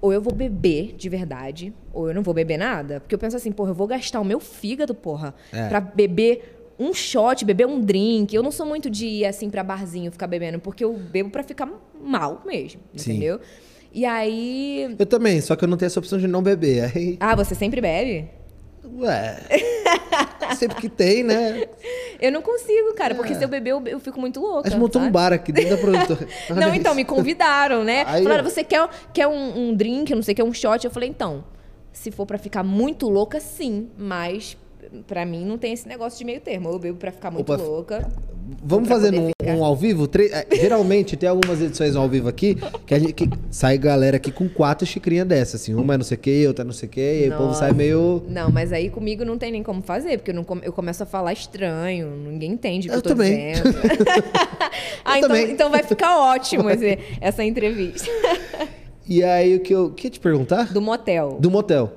[0.01, 3.01] ou eu vou beber de verdade, ou eu não vou beber nada.
[3.01, 5.67] Porque eu penso assim, porra, eu vou gastar o meu fígado, porra, É.
[5.67, 8.35] pra beber um shot, beber um drink.
[8.35, 11.43] Eu não sou muito de ir assim pra barzinho ficar bebendo, porque eu bebo pra
[11.43, 11.69] ficar
[12.01, 13.11] mal mesmo, Sim.
[13.11, 13.39] entendeu?
[13.93, 14.95] E aí.
[14.99, 16.91] Eu também, só que eu não tenho essa opção de não beber.
[16.95, 18.29] Aí, Ah, você sempre bebe?
[18.97, 19.39] ué.
[20.55, 21.65] sempre que tem, né?
[22.19, 24.67] Eu não consigo, cara, porque se eu beber, eu, eu fico muito louca.
[24.67, 25.13] A gente montou um sabe?
[25.13, 26.27] bar aqui dentro da produtora.
[26.55, 28.03] Não, então, me convidaram, né?
[28.07, 30.85] Aí, Falaram, você quer, quer um, um drink, não sei, quer um shot?
[30.85, 31.43] Eu falei, então,
[31.91, 33.89] se for pra ficar muito louca, sim.
[33.97, 34.55] Mas,
[35.07, 36.69] pra mim, não tem esse negócio de meio termo.
[36.69, 38.07] Eu bebo pra ficar muito Opa, louca.
[38.63, 40.07] Vamos fazer um, um ao vivo?
[40.07, 42.55] Tre- é, Geralmente tem algumas edições ao vivo aqui
[42.85, 45.73] que, a gente, que sai galera aqui com quatro xicrinhas dessas, assim.
[45.73, 47.37] Uma é não sei o que, outra é não sei o que, e aí o
[47.37, 48.23] povo sai meio.
[48.29, 51.01] Não, mas aí comigo não tem nem como fazer, porque eu, não come- eu começo
[51.01, 53.53] a falar estranho, ninguém entende o que eu, Eu tô também.
[53.53, 53.75] dizendo.
[55.03, 55.51] ah, então, também.
[55.51, 58.09] então vai ficar ótimo esse- essa entrevista.
[59.07, 59.85] E aí o que eu.
[59.85, 60.71] O que ia te perguntar?
[60.71, 61.37] Do motel.
[61.39, 61.91] Do motel.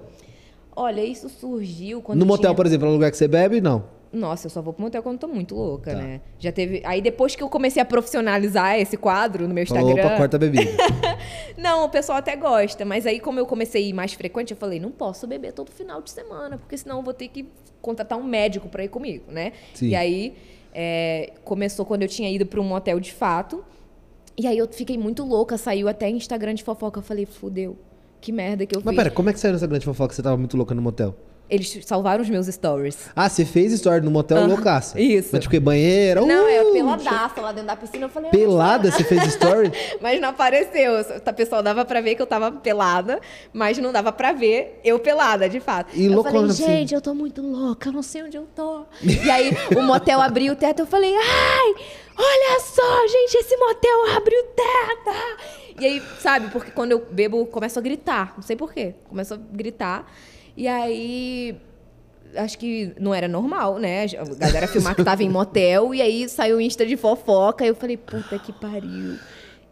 [0.81, 2.55] Olha, isso surgiu quando no motel, tinha...
[2.55, 3.61] por exemplo, é um lugar que você bebe?
[3.61, 3.85] Não.
[4.13, 5.99] Nossa, eu só vou pro motel quando tô muito louca, Tá.
[5.99, 6.21] né?
[6.39, 6.81] Já teve.
[6.85, 10.07] Aí depois que eu comecei a profissionalizar esse quadro no meu Falou, Instagram.
[10.09, 10.71] opa, corta a bebida.
[11.59, 14.57] Não, o pessoal até gosta, mas aí como eu comecei a ir mais frequente, eu
[14.57, 17.47] falei, não posso beber todo final de semana, porque senão eu vou ter que
[17.83, 19.53] contratar um médico pra ir comigo, né?
[19.75, 19.89] Sim.
[19.89, 20.35] E aí
[20.73, 23.63] é, começou quando eu tinha ido pra um motel de fato.
[24.39, 27.01] E aí eu fiquei muito louca, saiu até Instagram de fofoca.
[27.01, 27.77] Eu falei, fudeu,
[28.21, 29.03] que merda que eu Mas fiz.
[29.05, 31.15] pera, como é que saiu nessa grande fofoca que você tava muito louca no motel?
[31.51, 33.09] Eles salvaram os meus stories.
[33.17, 35.01] Ah, você fez história no motel Aham, loucaça.
[35.01, 35.31] isso.
[35.33, 36.21] Mas tipo, que banheira.
[36.21, 38.05] Não, é uh, peladaça lá dentro da piscina.
[38.05, 39.73] Eu falei, "Ah, Pelada, você fez story?
[39.99, 40.93] Mas não apareceu.
[41.01, 43.19] O pessoal dava pra ver que eu tava pelada,
[43.51, 45.89] mas não dava pra ver eu pelada, de fato.
[45.97, 46.65] E eu loucona falei, assim.
[46.67, 48.85] gente, eu tô muito louca, eu não sei onde eu tô.
[49.03, 51.75] e aí o motel abriu o teto, eu falei, ai,
[52.19, 55.17] olha só, gente, esse motel abre o teto.
[55.79, 58.35] E aí, sabe, porque quando eu bebo, começo a gritar.
[58.37, 58.95] Não sei porquê.
[59.09, 60.11] Começo a gritar.
[60.57, 61.57] E aí.
[62.37, 64.05] Acho que não era normal, né?
[64.05, 67.65] A galera filmar que tava em motel e aí saiu um Insta de fofoca.
[67.65, 69.17] E eu falei, puta que pariu.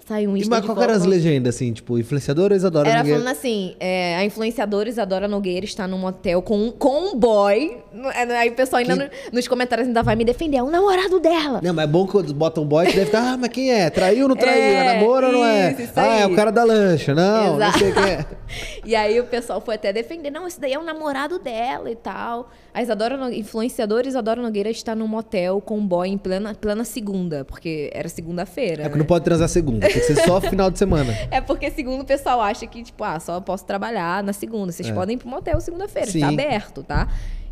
[0.06, 1.72] Saiu um E mas qual eram as legendas, assim?
[1.72, 6.56] Tipo, influenciadores adoram Era falando assim, é, a influenciadora Isadora Nogueira está num motel com,
[6.56, 7.78] um- com um boy.
[8.14, 10.58] É, Aí o pessoal ainda no- nos comentários ainda vai me defender.
[10.58, 11.60] É o namorado dela.
[11.60, 13.72] Não, mas é bom que quando botam um boy que deve ficar, ah, mas quem
[13.72, 13.90] é?
[13.90, 14.62] Traiu ou não traiu?
[14.62, 15.72] É, É, namoro ou não é?
[15.72, 16.32] isso, isso ah, é aí.
[16.32, 17.12] o cara da lancha.
[17.12, 17.78] Não, não Exato.
[17.80, 18.26] sei quem é.
[18.86, 20.30] E aí o pessoal foi até defender.
[20.30, 22.48] Não, esse daí é o namorado dela e tal.
[22.76, 26.84] A Isadora, No- influenciadora Isadora Nogueira está num motel com um boy em plena, plena
[26.84, 27.42] segunda.
[27.42, 28.74] Porque era segunda-feira.
[28.74, 28.88] É né?
[28.90, 31.10] porque não pode transar segunda, tem que ser só final de semana.
[31.30, 34.72] É porque segundo o pessoal acha que, tipo, ah, só posso trabalhar na segunda.
[34.72, 34.92] Vocês É.
[34.92, 36.20] podem ir pro motel segunda-feira, Sim.
[36.20, 37.08] tá aberto, tá?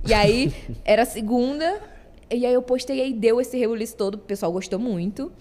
[0.06, 0.52] E aí,
[0.84, 1.80] era segunda,
[2.30, 5.32] e aí eu postei, aí deu esse rebuliço todo, o pessoal gostou muito.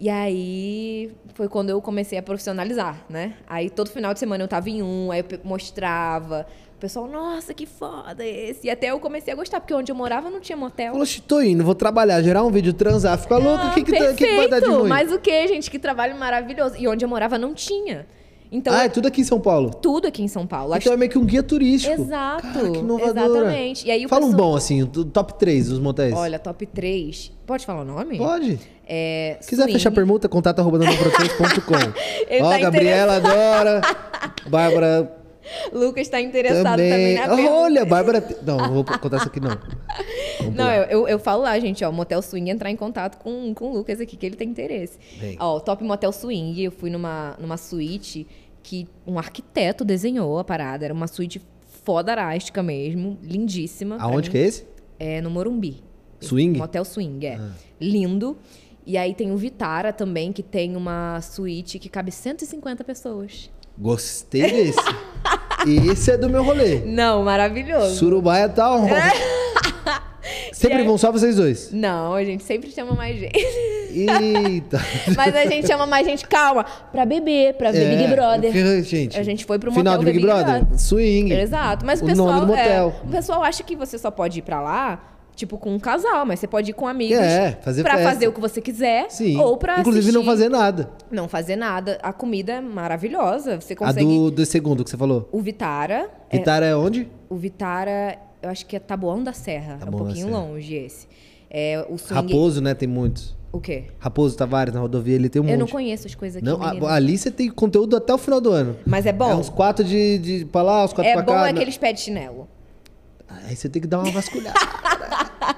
[0.00, 3.34] E aí, foi quando eu comecei a profissionalizar, né?
[3.48, 6.44] Aí, todo final de semana eu tava em um, aí eu mostrava.
[6.78, 8.68] O pessoal, nossa, que foda esse.
[8.68, 10.92] E até eu comecei a gostar, porque onde eu morava não tinha motel.
[10.92, 13.90] Falou, "Xi, tô indo, vou trabalhar, gerar um vídeo, transar, ficar louco, o que, que,
[13.98, 14.88] tá- que que vai dar de ruim?
[14.88, 15.68] Mas o que, gente?
[15.68, 16.76] Que trabalho maravilhoso.
[16.78, 18.06] E onde eu morava não tinha.
[18.50, 19.70] Então, ah, é tudo aqui em São Paulo.
[19.74, 20.72] tudo aqui em São Paulo.
[20.76, 22.00] Então é meio que um guia turístico.
[22.00, 22.42] Exato.
[22.46, 23.26] Cara, que inovadora.
[23.28, 23.86] Exatamente.
[23.86, 26.14] E aí Fala um pessoal- bom, assim, o top 3 dos motéis.
[26.14, 27.32] Olha, top 3.
[27.44, 28.16] Ppode falar o nome?
[28.18, 28.58] Pode.
[28.86, 29.72] É, Se quiser swing.
[29.72, 30.78] fechar permuta, contato arroba
[32.40, 33.80] Ó, tá Gabriela adora.
[34.48, 35.12] Bárbara
[35.72, 37.14] Lucas está interessado também, também.
[37.14, 37.54] na pergunta.
[37.54, 38.38] Olha, Bárbara.
[38.44, 39.50] Não, não vou contar isso aqui não.
[40.38, 43.52] Vamos Não, eu, eu, eu falo lá, gente, ó, Motel Swing entrar em contato com,
[43.54, 44.98] com o Lucas aqui, que ele tem interesse.
[45.18, 45.36] Bem.
[45.40, 48.26] Ó, o Top Motel Swing, eu fui numa, numa suíte
[48.62, 50.84] que um arquiteto desenhou a parada.
[50.84, 51.40] Era uma suíte
[51.84, 53.96] fodarástica mesmo, lindíssima.
[53.98, 54.66] Aonde que é esse?
[54.98, 55.82] É no Morumbi.
[56.20, 56.58] Swing?
[56.58, 57.34] Motel Swing, é.
[57.36, 57.52] Ah.
[57.80, 58.36] Lindo.
[58.84, 63.50] E aí tem o Vitara também, que tem uma suíte que cabe 150 pessoas.
[63.78, 64.78] Gostei desse.
[65.92, 66.80] Esse é do meu rolê.
[66.84, 67.96] Não, maravilhoso.
[67.96, 68.88] Surubaia tá on.
[70.52, 71.70] Sempre E aí- vão só vocês dois.
[71.72, 73.38] Não, a gente sempre chama mais gente.
[73.38, 74.78] Eita.
[75.16, 78.82] Mas a gente chama mais gente, calma, pra beber, pra ver É, Big Brother.
[78.84, 80.60] gente, A gente foi pro Final motel de Big, ver Big Brother.
[80.64, 80.78] Brother.
[80.78, 81.32] Swing.
[81.32, 82.32] Exato, mas o, o pessoal.
[82.32, 82.94] nome do é, motel.
[83.04, 86.40] o pessoal acha que você só pode ir pra lá, tipo, com um casal, mas
[86.40, 87.16] você pode ir com amigos.
[87.18, 88.10] É, fazer Pra festa.
[88.12, 89.08] fazer o que você quiser.
[89.10, 89.38] Sim.
[89.38, 90.26] Ou pra Inclusive não assistir.
[90.36, 90.90] fazer nada.
[91.10, 91.98] Não fazer nada.
[92.02, 93.60] A comida é maravilhosa.
[93.60, 94.04] Você A consegue.
[94.04, 95.28] do, do segundo que você falou.
[95.32, 96.10] O Vitara.
[96.28, 97.08] é- Vitara é onde?
[97.30, 99.74] O Vitara, eu acho que é Taboão da Serra.
[99.74, 100.38] é um Taboão pouquinho Serra.
[100.40, 101.06] longe esse.
[101.50, 102.14] É, o swing...
[102.14, 102.74] Raposo, né?
[102.74, 103.36] Tem muitos.
[103.50, 103.84] O quê?
[103.98, 105.72] Raposo Tavares na rodovia, ele tem um Eu não monte.
[105.72, 108.76] conheço as coisas aqui, Não, a- ali você tem conteúdo até o final do ano.
[108.84, 109.30] Mas é bom?
[109.30, 111.40] É uns quatro de, de pra lá, uns quatro É pra bom cá.
[111.40, 111.50] é né?
[111.52, 112.46] aqueles pés de chinelo.
[113.28, 114.58] Aí você tem que dar uma vasculhada.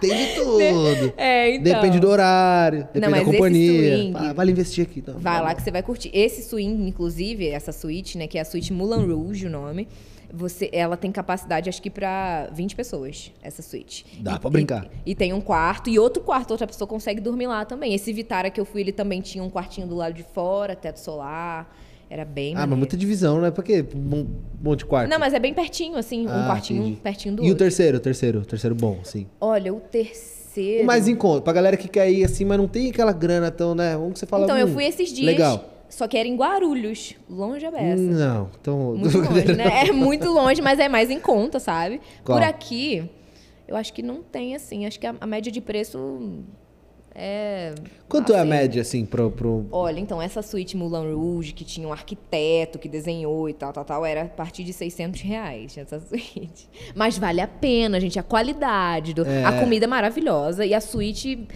[0.01, 1.15] tem de tudo.
[1.17, 1.63] É, então.
[1.75, 3.97] Depende do horário, depende mas da companhia.
[3.97, 5.03] swing- Ah, vale investir aqui.
[5.07, 5.45] Não, Vai não.
[5.45, 6.11] lá que você vai curtir.
[6.13, 9.87] Esse swing, inclusive, essa suíte, né, que é a suíte Moulin Rouge, o nome,
[10.33, 14.07] você, ela tem capacidade, acho que pra 20 pessoas, essa suíte.
[14.21, 14.87] Dá pra brincar.
[15.05, 17.95] E, e tem um quarto e outro quarto, outra pessoa consegue dormir lá também.
[17.95, 20.99] Esse Vitara que eu fui, ele também tinha um quartinho do lado de fora, teto
[21.01, 21.69] solar.
[22.13, 23.53] Era bem Ah, mas muita divisão, né?
[23.53, 23.85] Pra quê?
[23.95, 24.27] Um
[24.61, 25.09] monte de quarto.
[25.09, 27.01] Não, mas é bem pertinho, assim, um Ah, quartinho entendi.
[27.01, 27.65] pertinho do E o outro.
[27.65, 29.29] terceiro, o terceiro, o terceiro bom, sim.
[29.41, 30.83] Olha, o terceiro.
[30.83, 33.49] O mais em conta, pra galera que quer ir assim, mas não tem aquela grana
[33.53, 33.97] tão, né?
[33.97, 34.43] Vamos que você fala.
[34.43, 35.25] Então, eu fui esses dias.
[35.27, 35.65] Legal.
[35.89, 38.03] Só que era em Guarulhos, longe a beça.
[38.03, 38.97] Não, então.
[38.97, 39.87] Muito longe, né?
[39.89, 42.01] É muito longe, mas é mais em conta, sabe?
[42.25, 42.37] Qual?
[42.39, 43.09] Por aqui,
[43.69, 44.85] eu acho que não tem, assim.
[44.87, 46.43] Acho que a, a média de preço
[47.15, 47.75] é.
[48.09, 49.31] Quanto é a assim, média, assim, pro.
[49.31, 49.67] pro...
[49.71, 53.85] Olha, então, essa suíte Moulin Rouge, que tinha um arquiteto que desenhou e tal, tal,
[53.85, 56.69] tal, era a partir de 600 reais, essa suíte.
[56.95, 59.45] Mas vale a pena, gente, a qualidade, do, É.
[59.45, 61.47] a comida é maravilhosa e a suíte,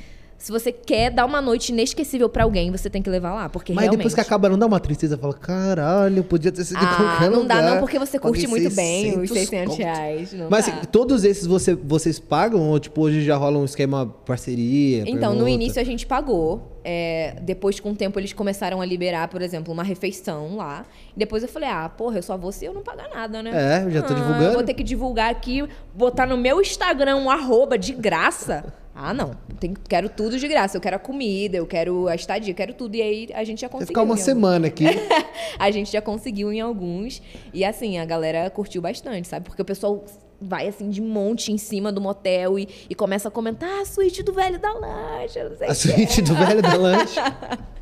[0.44, 3.72] se você quer dar uma noite inesquecível pra alguém, você tem que levar lá, porque
[3.72, 3.98] Mas realmente...
[4.00, 5.16] depois que acaba, não dá uma tristeza?
[5.16, 7.62] Fala, caralho, podia ter sido em Ah, qualquer não lugar.
[7.62, 9.78] dá não, porque você curte muito bem os 600 conto.
[9.82, 10.32] reais.
[10.34, 14.04] Não Mas assim, todos esses você, vocês pagam ou tipo hoje já rola um esquema
[14.26, 15.04] parceria?
[15.06, 15.50] Então, no permuta?
[15.50, 16.72] início a gente pagou.
[16.86, 20.84] é, depois, com o tempo, eles começaram a liberar, por exemplo, uma refeição lá.
[21.16, 23.50] E depois eu falei, ah, porra, eu só vou se eu não pagar nada, né?
[23.54, 24.52] É, eu já tô Ah, divulgando.
[24.52, 28.62] Vou ter que divulgar aqui, botar no meu Instagram um arroba de graça.
[28.94, 29.32] Ah, não.
[29.58, 30.76] Tem, quero tudo de graça.
[30.76, 32.94] Eu quero a comida, eu quero a estadia, eu quero tudo.
[32.94, 33.88] E aí a gente já Vai conseguiu.
[33.88, 34.84] ficar uma em semana aqui.
[35.58, 37.20] a gente já conseguiu em alguns.
[37.52, 39.46] E assim, a galera curtiu bastante, sabe?
[39.46, 40.04] Porque o pessoal
[40.40, 43.84] vai assim de monte em cima do motel e, e começa a comentar ah, a
[43.84, 47.20] suíte do velho da lancha, não sei A o quê." suíte do velho da lanche.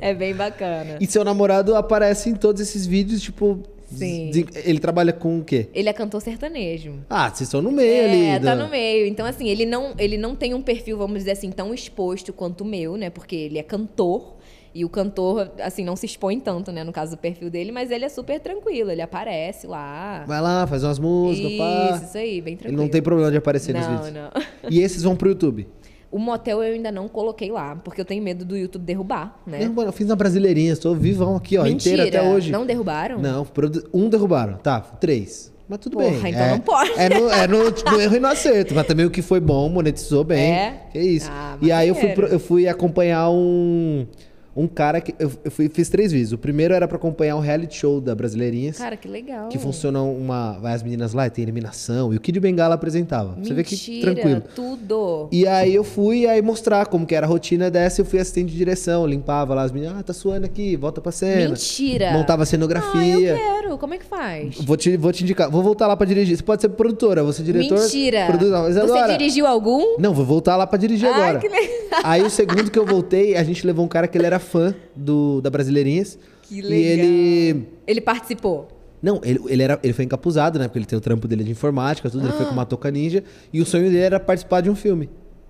[0.00, 0.96] É bem bacana.
[0.98, 3.62] E seu namorado aparece em todos esses vídeos, tipo.
[3.96, 4.30] Sim.
[4.30, 5.68] de- Ele trabalha com o quê?
[5.74, 6.94] Ele é cantor sertanejo.
[7.08, 8.24] Ah, vocês estão no meio ali.
[8.26, 9.06] É, tá no meio.
[9.06, 12.62] Então, assim, ele não, ele não tem um perfil, vamos dizer assim, tão exposto quanto
[12.62, 13.10] o meu, né?
[13.10, 14.36] Porque ele é cantor.
[14.74, 16.82] E o cantor, assim, não se expõe tanto, né?
[16.82, 18.90] No caso do perfil dele, mas ele é super tranquilo.
[18.90, 20.24] Ele aparece lá.
[20.26, 21.90] Vai lá, faz umas músicas, pá.
[21.96, 22.82] Isso, isso aí, bem Ele tranquilo.
[22.82, 24.12] não tem problema de aparecer nos Não, vídeos.
[24.14, 24.70] não.
[24.70, 25.68] E esses vão pro YouTube.
[26.12, 29.58] O motel eu ainda não coloquei lá, porque eu tenho medo do YouTube derrubar, né?
[29.60, 32.04] Derrubaram, Eu fiz na Brasileirinha, estou vivão aqui, ó, Mentira.
[32.04, 32.52] inteira até hoje.
[32.52, 33.18] Não derrubaram?
[33.18, 33.46] Não,
[33.94, 34.58] um derrubaram.
[34.58, 35.50] Tá, três.
[35.66, 36.32] Mas tudo Porra, bem.
[36.32, 36.90] então é, não pode.
[36.98, 38.74] É no, é no, no erro e no acerto.
[38.74, 40.52] Mas também o que foi bom, monetizou bem.
[40.52, 40.82] É?
[40.92, 41.30] Que isso.
[41.32, 44.06] Ah, e aí eu fui, eu fui acompanhar um,
[44.54, 45.14] um cara que.
[45.18, 46.32] Eu, eu fui- fiz três vídeos.
[46.32, 48.78] O primeiro era pra acompanhar um reality show da Brasileirinhas.
[48.78, 49.48] Cara, que legal.
[49.48, 50.58] Que funciona uma.
[50.60, 52.12] Vai as meninas lá e tem eliminação.
[52.12, 53.36] E o Kid Bengala apresentava.
[53.42, 54.42] Você vê que Mentira, tranquilo.
[54.54, 55.28] tudo.
[55.32, 58.50] E aí eu fui aí mostrar como que era a rotina dessa, eu fui assistente
[58.52, 61.48] de direção, limpava lá as meninas, ah, tá suando aqui, volta pra cena.
[61.50, 62.12] Mentira.
[62.12, 63.16] Montava Ah, cenografia.
[63.30, 63.78] eu quero.
[63.78, 64.56] Como é que faz?
[64.60, 66.36] Vou te, vou te indicar, vou voltar lá pra dirigir.
[66.36, 67.78] Você pode ser produtora, você diretor.
[67.78, 68.26] Mentira.
[68.26, 69.16] Produz, mas Você agora.
[69.16, 69.96] dirigiu algum?
[69.98, 71.38] Não, vou voltar lá pra dirigir Ai, agora.
[71.38, 72.00] que legal.
[72.04, 74.74] Aí o segundo que eu voltei, a gente levou um cara que ele era fã
[74.94, 76.18] do, da Brasileirinhas.
[76.42, 77.04] Que E legal.
[77.06, 77.68] ele.
[77.86, 78.68] Ele participou.
[79.02, 80.66] Não, ele, ele, era, ele foi encapuzado, né?
[80.68, 82.24] Porque ele tem o trampo dele de informática, tudo.
[82.24, 82.48] Ele foi Ah.
[82.48, 83.24] com uma toca ninja.
[83.52, 85.08] E o sonho dele era participar de um filme.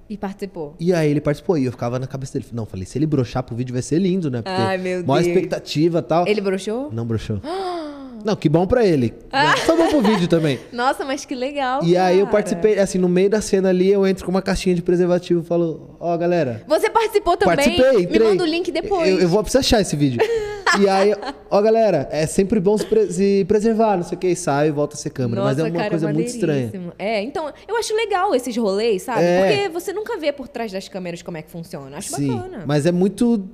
[0.08, 0.74] E participou.
[0.80, 1.58] E aí ele participou.
[1.58, 2.46] E eu ficava na cabeça dele.
[2.52, 4.40] Não, falei, se ele broxar pro vídeo vai ser lindo, né?
[4.42, 5.26] Porque Ai, meu maior Deus.
[5.34, 6.26] expectativa e tal.
[6.28, 6.90] Ele broxou?
[6.92, 7.40] Não broxou.
[8.24, 9.12] Não, que bom pra ele.
[9.66, 10.58] Foi bom pro vídeo também.
[10.72, 11.82] Nossa, mas que legal.
[11.84, 12.32] E aí eu cara.
[12.38, 15.44] participei, assim, no meio da cena ali, eu entro com uma caixinha de preservativo e
[15.44, 16.62] falo, ó, galera.
[16.66, 17.56] Você participou também?
[17.56, 18.28] Participei, Me entrei.
[18.28, 19.08] manda o link depois.
[19.08, 20.20] Eu, eu vou precisar achar esse vídeo.
[20.80, 21.14] e aí,
[21.50, 24.68] ó, galera, é sempre bom se, pre- se preservar, não sei o que, e sai
[24.68, 25.42] e volta a ser câmera.
[25.42, 26.72] Nossa, mas é uma cara, coisa muito estranha.
[26.98, 29.22] É, então, eu acho legal esses rolês, sabe?
[29.22, 29.38] É.
[29.46, 31.96] Porque você nunca vê por trás das câmeras como é que funciona.
[31.98, 32.64] Acho Sim, bacana.
[32.66, 33.44] mas é muito,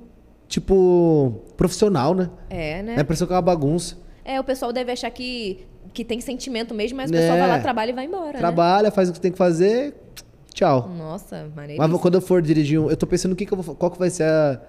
[0.47, 2.29] tipo, profissional, né?
[2.49, 2.93] É, né?
[2.95, 3.97] É a impressão que é uma bagunça.
[4.31, 7.59] É, o pessoal deve achar que, que tem sentimento mesmo, mas o pessoal vai lá,
[7.59, 8.37] trabalha e vai embora, né?
[8.37, 9.95] Trabalha, faz o que tem que fazer,
[10.53, 10.87] tchau.
[10.87, 11.81] Nossa, maneiro.
[11.81, 12.91] Mas quando eu for dirigir um.
[12.91, 14.61] Eu tô pensando o que, que eu vou, qual que vai ser a-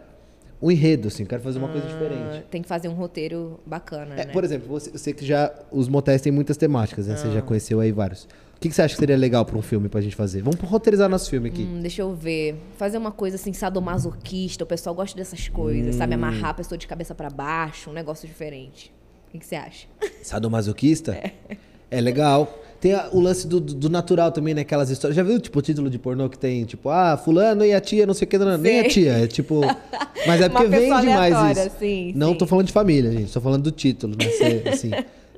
[0.63, 1.27] o enredo, assim.
[1.27, 2.45] Quero fazer uma coisa diferente.
[2.51, 4.33] Tem que fazer um roteiro bacana, É, né?
[4.33, 5.53] Por exemplo, você, eu sei que já.
[5.71, 7.15] Os motéis têm muitas temáticas, né?
[7.15, 7.17] Ah.
[7.19, 8.25] Você já conheceu aí vários.
[8.57, 10.43] O que, que você acha que seria legal pra um filme pra gente fazer?
[10.43, 11.63] Vamos roteirizar nosso filme aqui.
[11.63, 12.57] Hum, deixa eu ver.
[12.77, 14.65] Fazer uma coisa assim, sadomasoquista.
[14.65, 15.99] O pessoal gosta dessas coisas, Hum.
[15.99, 16.15] sabe?
[16.15, 18.93] Amarrar a pessoa de cabeça pra baixo, um negócio diferente.
[19.31, 19.87] O que, que você acha?
[20.23, 21.17] Sadomasoquista?
[21.93, 22.01] É.
[22.01, 22.49] legal.
[22.81, 24.61] Tem a- o lance do, do natural também, né?
[24.61, 25.17] Aquelas histórias.
[25.17, 28.07] Já viu, tipo, o título de pornô que tem, tipo, ah, fulano e a tia,
[28.07, 29.13] não sei o que, não, nem a tia.
[29.25, 29.61] É tipo.
[30.25, 31.71] Mas é porque vem demais isso.
[31.81, 32.39] sim, não sim.
[32.39, 33.33] tô falando de família, gente.
[33.33, 34.25] Tô falando do título, né?
[34.31, 34.91] Ser, assim,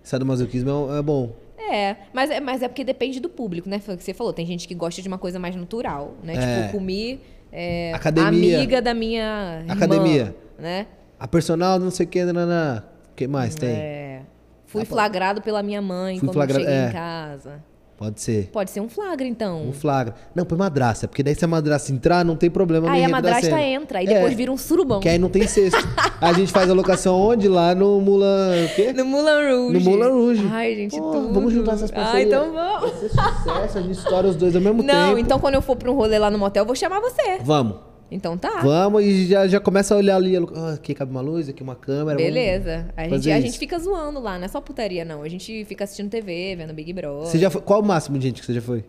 [0.03, 1.35] sadomasoquismo é, é bom.
[1.59, 3.79] É, mas é, mas é porque depende do público, né?
[3.79, 4.35] Foi o que você falou.
[4.35, 6.35] Tem gente que gosta de uma coisa mais natural, né?
[6.35, 6.63] É.
[6.67, 7.19] Tipo, comi
[7.51, 8.59] é, Academia.
[8.59, 10.37] amiga da minha irmã, Academia.
[10.59, 10.87] né?
[11.19, 12.85] A personal, não sei o que, nanana.
[13.13, 13.69] O que mais tem?
[13.71, 14.23] É,
[14.67, 16.89] fui Ah, flagrado pela minha mãe Fui quando flagra- cheguei é.
[16.89, 17.63] em casa.
[17.95, 18.49] Pode ser.
[18.51, 19.69] Pode ser um flagra, então.
[19.69, 20.15] Um flagra.
[20.35, 23.61] Não, põe madraça, porque daí se a madraça entrar, não tem problema Aí a madrasta
[23.61, 24.99] entra, e depois É, vira um surubão.
[24.99, 25.79] Que aí não tem cesto.
[26.21, 27.47] a gente faz a locação onde?
[27.47, 28.51] Lá no Mulan...
[28.65, 28.93] O quê?
[28.93, 29.73] No Moulin Rouge.
[29.75, 30.49] No Moulin Rouge.
[30.51, 31.33] Ai, gente, Pô, tudo.
[31.35, 32.27] vamos juntar essas Ah, parcerias.
[32.27, 32.91] então vamos.
[32.91, 34.93] Vai ser sucesso, a gente estoura os dois ao mesmo tempo.
[34.93, 37.39] Não, então quando eu for pra um rolê lá no motel, eu vou chamar você.
[37.45, 37.77] Vamos.
[38.13, 38.61] Então tá.
[38.61, 40.35] Vamos e já, já começa a olhar ali.
[40.37, 42.17] Ah, aqui cabe uma luz, aqui uma câmera.
[42.17, 42.89] Beleza.
[42.95, 43.47] A gente, a isso.
[43.47, 45.23] gente fica zoando lá, não é só putaria, não.
[45.23, 47.27] A gente fica assistindo TV, vendo Big Brother.
[47.27, 48.85] Você já foi, qual o máximo de gente que você já foi?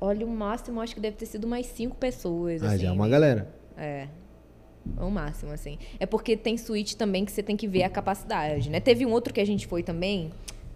[0.00, 2.60] Olha, o máximo acho que deve ter sido mais cinco pessoas.
[2.62, 3.10] Ah, assim, já é uma né?
[3.10, 3.54] galera.
[3.78, 4.08] É.
[4.98, 5.78] O máximo, assim.
[6.00, 8.80] É porque tem suíte também que você tem que ver a capacidade, né?
[8.80, 10.32] Teve um outro que a gente foi também.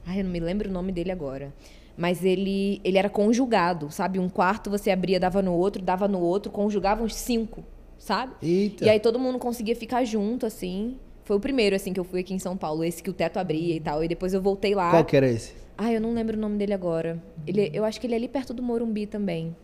[0.06, 1.52] Ai, eu não me lembro o nome dele agora.
[1.96, 4.18] Mas ele, ele era conjugado, sabe?
[4.18, 7.64] Um quarto você abria, dava no outro, dava no outro, conjugava uns cinco,
[7.98, 8.34] sabe?
[8.42, 8.84] Eita.
[8.84, 10.98] E aí todo mundo conseguia ficar junto, assim.
[11.24, 12.84] Foi o primeiro, assim, que eu fui aqui em São Paulo.
[12.84, 14.04] Esse que o teto abria e tal.
[14.04, 14.90] E depois eu voltei lá.
[14.90, 15.54] Qual que era esse?
[15.76, 17.22] Ah, eu não lembro o nome dele agora.
[17.46, 19.56] Ele, eu acho que ele é ali perto do Morumbi também.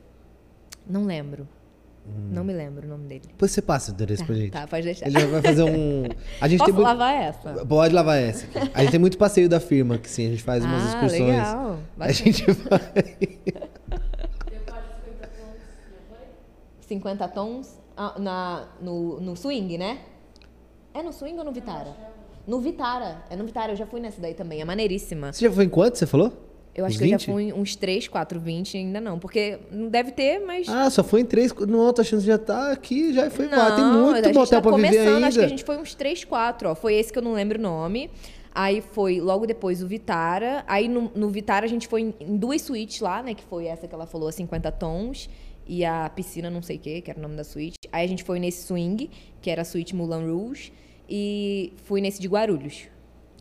[0.88, 1.46] Não lembro.
[2.04, 3.22] Não me lembro o nome dele.
[3.28, 4.50] Depois você passa o endereço Tá, pra gente.
[4.50, 5.06] tá, pode deixar.
[5.06, 6.04] Ele vai fazer um.
[6.40, 7.66] A gente Posso tem muito- lavar essa?
[7.66, 8.46] Pode lavar essa.
[8.74, 11.20] A gente tem muito passeio da firma, que sim, a gente faz umas ah, excursões.
[11.30, 11.78] legal.
[11.98, 12.80] A gente vai.
[16.88, 20.00] 50 tons ah, na, no, no swing, né?
[20.92, 21.94] É no swing ou no Vitara?
[22.46, 23.22] No Vitara.
[23.30, 23.72] É no Vitara.
[23.72, 24.60] Eu já fui nessa daí também.
[24.60, 25.32] É maneiríssima.
[25.32, 26.32] Você já foi em quanto, você falou?
[26.74, 27.24] Eu acho Uns que eu já 20?
[27.26, 29.18] fui uns 3, 4, 20 ainda não.
[29.18, 30.68] Porque não deve ter, mas...
[30.68, 31.52] Ah, só foi em três.
[31.52, 33.76] No tô achando que já tá aqui, já foi não, lá.
[33.76, 35.14] Tem a muito gente motel tá pra viver começando.
[35.14, 35.26] ainda.
[35.28, 36.74] Acho que a gente foi uns 3, 4, ó.
[36.74, 38.10] Foi esse que eu não lembro o nome.
[38.54, 40.64] Aí foi logo depois o Vitara.
[40.66, 43.34] Aí no, no Vitara a gente foi em, em duas suítes lá, né?
[43.34, 45.28] Que foi essa que ela falou, a 50 tons.
[45.66, 47.76] E a piscina não sei o que, que era o nome da suíte.
[47.92, 49.10] Aí a gente foi nesse swing,
[49.40, 50.72] que era a suíte Moulin Rouge.
[51.08, 52.84] E fui nesse de Guarulhos.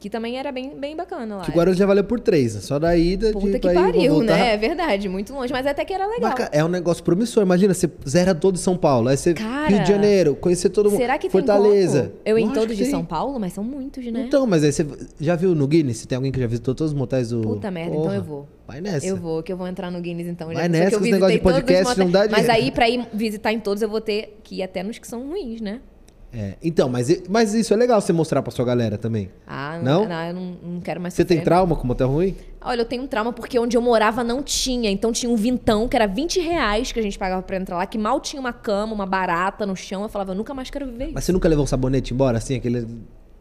[0.01, 1.43] Que também era bem, bem bacana lá.
[1.43, 2.61] Que o Guarulhos já valeu por três, né?
[2.61, 4.35] Só da ida Puta de que pariu, voltar.
[4.35, 4.55] né?
[4.55, 5.53] É verdade, muito longe.
[5.53, 6.33] Mas até que era legal.
[6.35, 7.43] Mas, é um negócio promissor.
[7.43, 9.09] Imagina, você zera todo São Paulo.
[9.09, 10.97] Aí você Cara, Rio de Janeiro, conhecer todo mundo.
[10.97, 12.01] Será que Fortaleza.
[12.01, 12.21] tem como?
[12.25, 12.85] Eu em Lógico todos de.
[12.85, 14.23] São Paulo, mas são muitos, né?
[14.25, 14.87] Então, mas aí você
[15.19, 16.03] já viu no Guinness?
[16.07, 17.41] Tem alguém que já visitou todos os motéis do.
[17.41, 18.49] Puta merda, então eu vou.
[18.67, 19.05] Vai nessa.
[19.05, 20.47] Eu vou, que eu vou entrar no Guinness então.
[20.51, 22.51] Vai nessa, que eu que os negócios de podcast não dá Mas dinheiro.
[22.53, 25.27] aí, pra ir visitar em todos, eu vou ter que ir até nos que são
[25.27, 25.79] ruins, né?
[26.33, 29.29] É, então, mas, mas isso é legal você mostrar pra sua galera também.
[29.45, 30.07] Ah, Não?
[30.07, 32.37] não, eu não, não quero mais Você tem sofrer, trauma com motel ruim?
[32.61, 34.89] Olha, eu tenho um trauma porque onde eu morava não tinha.
[34.89, 37.85] Então tinha um vintão, que era 20 reais que a gente pagava pra entrar lá,
[37.85, 40.03] que mal tinha uma cama, uma barata no chão.
[40.03, 41.13] Eu falava, eu nunca mais quero viver isso.
[41.15, 42.55] Mas você nunca levou um sabonete embora, assim?
[42.55, 42.87] Aquele...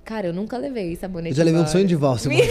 [0.04, 1.72] Cara, eu nunca levei sabonete Eu já levei um embora.
[1.72, 2.50] sonho de valsa uma vez.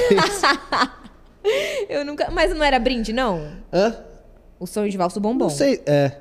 [1.89, 2.29] Eu nunca...
[2.31, 3.45] Mas não era brinde, não?
[3.73, 3.95] Hã?
[4.59, 5.45] O sonho de valsa, bombom.
[5.45, 6.11] Não sei, é.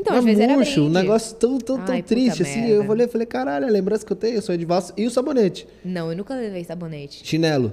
[0.00, 0.98] Então, às vezes era murcho, um brinde.
[1.00, 2.60] negócio tão, tão, tão Ai, triste, assim.
[2.60, 2.74] merda.
[2.74, 5.10] Eu falei, falei, caralho, a lembrança que eu tenho, eu sonho de valsa e o
[5.10, 5.66] sabonete.
[5.84, 7.26] Não, eu nunca levei sabonete.
[7.26, 7.72] Chinelo.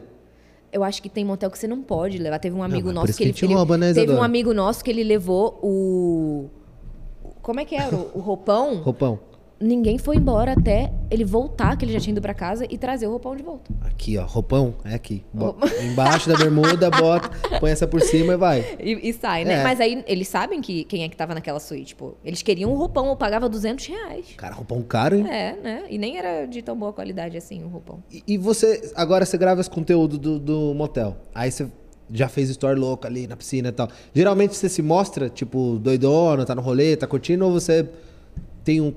[0.72, 2.38] Eu acho que tem motel que você não pode levar.
[2.40, 4.54] Teve um amigo mas por nosso que que ele, ele- rouba, né, Teve um amigo
[4.54, 6.50] nosso que ele levou o
[7.42, 7.96] como é que era?
[7.96, 8.78] O roupão?
[8.78, 9.20] Roupão.
[9.60, 13.08] Ninguém foi embora até ele voltar, que ele já tinha ido pra casa e trazer
[13.08, 13.72] o roupão de volta.
[13.82, 15.24] Aqui, ó, roupão, é aqui.
[15.34, 17.30] Bo- Embaixo da bermuda, bota,
[17.60, 18.78] põe essa por cima e vai.
[18.80, 19.62] E, e sai, né?
[19.62, 19.64] É.
[19.64, 22.16] Mas aí eles sabem que quem é que tava naquela suíte, pô.
[22.24, 24.26] Eles queriam o roupão, eu pagava 200 reais.
[24.36, 25.26] Cara, roupão caro, hein?
[25.28, 25.84] É, né?
[25.90, 28.04] E nem era de tão boa qualidade assim o roupão.
[28.12, 31.16] E, e você, agora você grava esse conteúdo do, do motel.
[31.34, 31.68] Aí você
[32.12, 33.88] já fez story louca ali na piscina e tal.
[34.14, 37.88] Geralmente você se mostra, tipo, doidona, tá no rolê, tá curtindo, ou você
[38.64, 38.94] tem um, um,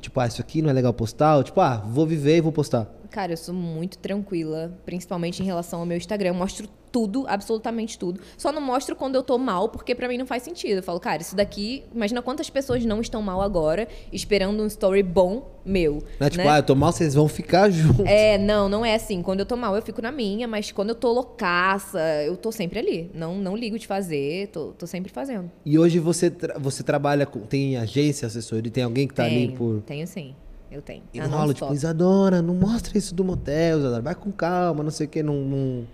[0.00, 1.36] tipo, ah, isso aqui não é legal postar?
[1.36, 2.86] Ou, tipo, ah, vou viver e vou postar.
[3.10, 6.30] Cara, eu sou muito tranquila, principalmente em relação ao meu Instagram.
[6.30, 8.22] Eu mostro tudo, absolutamente tudo.
[8.38, 10.78] Só não mostro quando eu tô mal, porque pra mim não faz sentido.
[10.78, 11.84] Eu falo, cara, isso daqui.
[11.94, 16.02] Imagina quantas pessoas não estão mal agora, esperando um story bom meu.
[16.18, 16.48] Não é tipo, né?
[16.50, 18.06] ah, eu tô mal, vocês vão ficar juntos.
[18.06, 19.20] É, não, não é assim.
[19.20, 22.50] Quando eu tô mal, eu fico na minha, mas quando eu tô loucaça, eu tô
[22.50, 23.10] sempre ali.
[23.12, 25.50] Não, não ligo de fazer, tô, tô sempre fazendo.
[25.66, 27.40] E hoje você, tra- você trabalha com.
[27.40, 29.82] Tem agência, assessoria, tem alguém que tá ali tenho, por.
[29.82, 30.34] tenho sim.
[30.72, 31.02] Eu tenho.
[31.12, 31.74] E A não rola, tipo.
[31.74, 34.00] Isadora, não mostra isso do motel, Isadora.
[34.00, 35.34] Vai com calma, não sei o que, não.
[35.34, 35.84] não...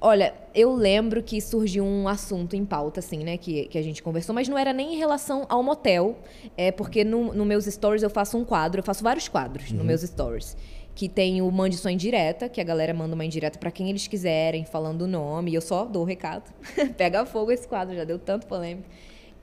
[0.00, 3.36] Olha, eu lembro que surgiu um assunto em pauta, assim, né?
[3.36, 6.18] Que, que a gente conversou, mas não era nem em relação ao motel.
[6.56, 9.84] É porque no, no meus stories eu faço um quadro, eu faço vários quadros no
[9.84, 10.56] meus stories.
[10.94, 14.06] Que tem o Mande Sua Indireta, que a galera manda uma indireta pra quem eles
[14.06, 16.50] quiserem, falando o nome, e eu só dou o recado.
[16.96, 18.88] Pega fogo esse quadro, já deu tanto polêmica.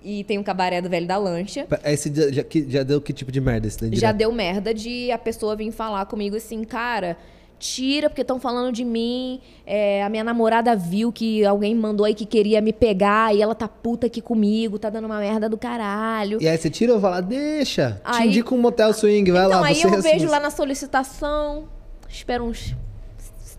[0.03, 1.67] E tem o Cabaré do Velho da Lancha.
[1.83, 3.95] Esse já, já, já deu que tipo de merda esse daí?
[3.95, 7.17] Já deu merda de a pessoa vir falar comigo assim, cara,
[7.59, 9.39] tira, porque estão falando de mim.
[9.65, 13.53] É, a minha namorada viu que alguém mandou aí que queria me pegar e ela
[13.55, 16.37] tá puta aqui comigo, tá dando uma merda do caralho.
[16.41, 19.61] E aí você tira ou fala, deixa, Aí- te indica um motel swing, vai então,
[19.61, 20.13] lá, aí você eu assume.
[20.13, 21.67] vejo lá na solicitação,
[22.09, 22.75] espero uns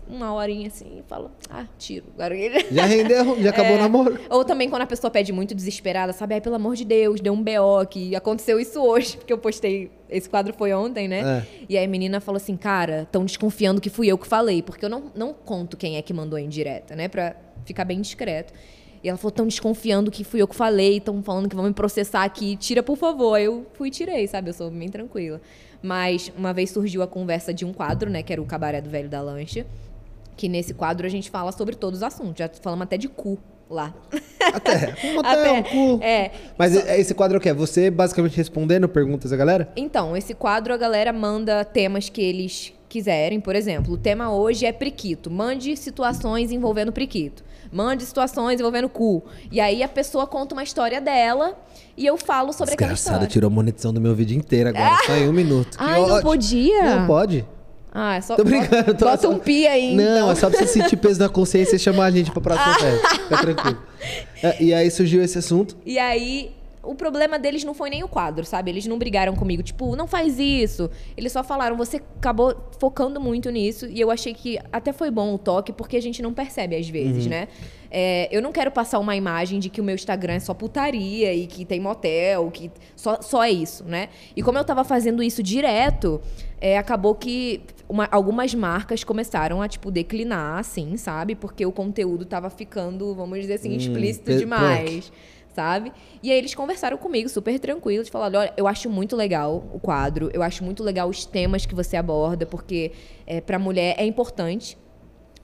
[0.09, 2.05] uma horinha assim e falo, ah, tiro.
[2.15, 3.81] Agora ele- Já rendeu, já acabou o É.
[3.81, 4.19] namoro.
[4.29, 6.33] Ou também quando a pessoa pede muito desesperada, sabe?
[6.33, 8.15] Ai, pelo amor de Deus, deu um BO aqui.
[8.15, 9.91] Aconteceu isso hoje, porque eu postei.
[10.09, 11.19] Esse quadro foi ontem, né?
[11.21, 11.65] É.
[11.69, 14.83] E aí a menina falou assim, cara, estão desconfiando que fui eu que falei, porque
[14.83, 17.07] eu não, não conto quem é que mandou a indireta, né?
[17.07, 18.51] Pra ficar bem discreto.
[19.03, 21.73] E ela falou, estão desconfiando que fui eu que falei, estão falando que vão me
[21.73, 23.37] processar aqui, tira por favor.
[23.39, 24.49] Eu fui e tirei, sabe?
[24.49, 25.39] Eu sou bem tranquila.
[25.81, 28.21] Mas uma vez surgiu a conversa de um quadro, né?
[28.21, 29.65] Que era o Cabaré do Velho da Lancha.
[30.39, 32.35] Que nesse quadro a gente fala sobre todos os assuntos.
[32.37, 33.37] Já falamos até de cu
[33.69, 33.93] lá.
[34.53, 36.01] Até, motel, Até, um cu.
[36.01, 36.31] é.
[36.57, 37.51] Mas esse quadro é o quê?
[37.51, 39.69] Você basicamente respondendo perguntas da galera?
[39.75, 43.41] Então, esse quadro a galera manda temas que eles quiserem.
[43.41, 45.29] Por exemplo, o tema hoje é priquito.
[45.29, 47.43] Mande situações envolvendo priquito.
[47.69, 49.21] Mande situações envolvendo cu.
[49.51, 51.53] E aí a pessoa conta uma história dela
[51.97, 53.27] e eu falo sobre aquela Desgraçada, história.
[53.27, 55.77] tirou a monetização do meu vídeo inteiro agora, só em um minuto.
[55.77, 56.21] Que Ai, não ódio.
[56.23, 56.95] podia?
[56.95, 57.45] Não pode.
[57.91, 58.93] Ah, é só Tô brincando.
[58.93, 60.31] tô bota só- um pi aí, Não, então.
[60.31, 63.09] é só pra você sentir peso na consciência e chamar a gente pra próxima festa.
[63.09, 63.81] Fica tranquilo.
[64.43, 65.75] É, e aí surgiu esse assunto.
[65.85, 66.51] E aí,
[66.83, 68.69] o problema deles não foi nem o quadro, sabe?
[68.71, 70.89] Eles não brigaram comigo, tipo, não faz isso.
[71.17, 73.85] Eles só falaram, você acabou focando muito nisso.
[73.87, 76.87] E eu achei que até foi bom o toque, porque a gente não percebe às
[76.87, 77.47] vezes, né?
[77.91, 81.33] É, eu não quero passar uma imagem de que o meu Instagram é só putaria
[81.33, 84.09] e que tem motel, que só, só é isso, né?
[84.35, 86.21] E como eu tava fazendo isso direto,
[86.61, 91.35] é, acabou que uma- algumas marcas começaram a, tipo, declinar, assim, sabe?
[91.35, 95.11] Porque o conteúdo tava ficando, vamos dizer assim, explícito pe- demais
[95.51, 95.91] sabe?
[96.23, 100.29] E aí eles conversaram comigo super tranquilos, falaram, olha, eu acho muito legal o quadro,
[100.31, 102.93] eu acho muito legal os temas que você aborda, porque
[103.27, 104.77] é, para mulher é importante.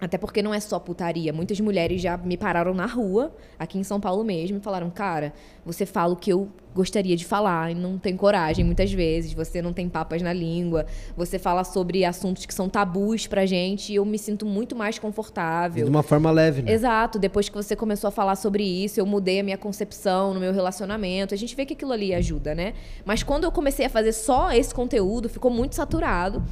[0.06, 1.34] Até porque não é só putaria.
[1.34, 5.34] Muitas mulheres já me pararam na rua, aqui em São Paulo mesmo, e falaram: Cara,
[5.66, 9.34] você fala o que eu gostaria de falar e não tem coragem muitas vezes.
[9.34, 10.86] Você não tem papas na língua.
[11.18, 14.95] Você fala sobre assuntos que são tabus pra gente e eu me sinto muito mais
[14.95, 15.88] De confortável.
[15.88, 16.72] uma forma leve, né?
[16.72, 20.39] Exato, depois que você começou a falar sobre isso, eu mudei a minha concepção no
[20.39, 21.34] meu relacionamento.
[21.34, 22.74] A gente vê que aquilo ali ajuda, né?
[23.03, 26.43] Mas quando eu comecei a fazer só esse conteúdo, ficou muito saturado.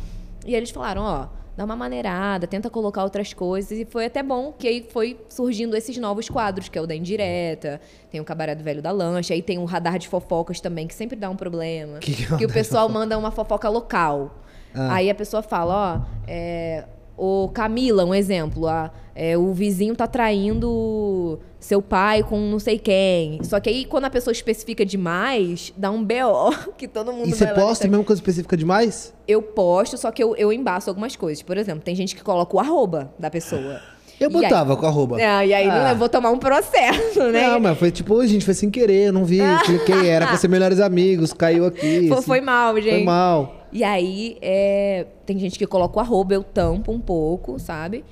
[0.45, 3.77] E eles falaram, ó, dá uma maneirada, tenta colocar outras coisas.
[3.77, 6.95] E foi até bom que aí foi surgindo esses novos quadros, que é o da
[6.95, 7.79] indireta,
[8.11, 10.95] tem o Cabaré do Velho da Lancha, aí tem o radar de fofocas também, que
[10.95, 11.99] sempre dá um problema.
[11.99, 14.39] Que que é o que o pessoal manda uma fofoca local.
[14.73, 14.95] Ah.
[14.95, 16.85] Aí a pessoa fala, ó, é,
[17.17, 22.79] o Camila, um exemplo, a- é, o vizinho tá traindo seu pai com não sei
[22.79, 23.43] quem.
[23.43, 27.31] Só que aí, quando a pessoa especifica demais, dá um BO, que todo mundo E
[27.33, 29.13] você posta e- mesmo coisa específica demais?
[29.27, 31.41] Eu posto, só que eu, eu embaço algumas coisas.
[31.43, 33.79] Por exemplo, tem gente que coloca o arroba da pessoa.
[34.23, 35.17] Eu E aí- botava com arroba.
[35.17, 35.93] Ah, e aí não, Ah.
[35.93, 37.47] vou tomar um processo, né?
[37.49, 40.37] Não, mas foi tipo, "Oi, gente, foi sem querer, eu não vi, cliquei, era pra
[40.37, 42.07] ser melhores amigos, caiu aqui.
[42.07, 42.27] Foi- assim.
[42.27, 42.89] foi mal, gente.
[42.95, 43.55] Foi mal.
[43.71, 48.05] E aí, é, tem gente que coloca o arroba, eu tampo um pouco, sabe?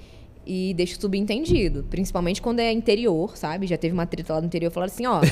[0.45, 1.85] E deixo subentendido.
[1.89, 3.67] Principalmente quando é interior, sabe?
[3.67, 5.21] Já teve uma treta lá no interior, falaram assim, ó...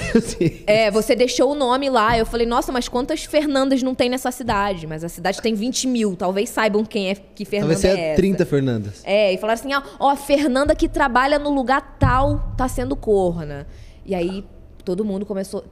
[0.68, 2.18] É, você deixou o nome lá.
[2.18, 4.86] Eu falei, nossa, mas quantas Fernandas não tem nessa cidade?
[4.86, 6.16] Mas a cidade tem 20 mil.
[6.16, 8.22] Talvez saibam quem é que Fernanda Talvez é essa.
[8.22, 9.02] 30 Fernandas.
[9.04, 12.96] É, e falaram assim, ó, ó, a Fernanda que trabalha no lugar tal tá sendo
[12.96, 13.68] corna.
[14.06, 14.46] E aí
[14.86, 15.64] todo mundo começou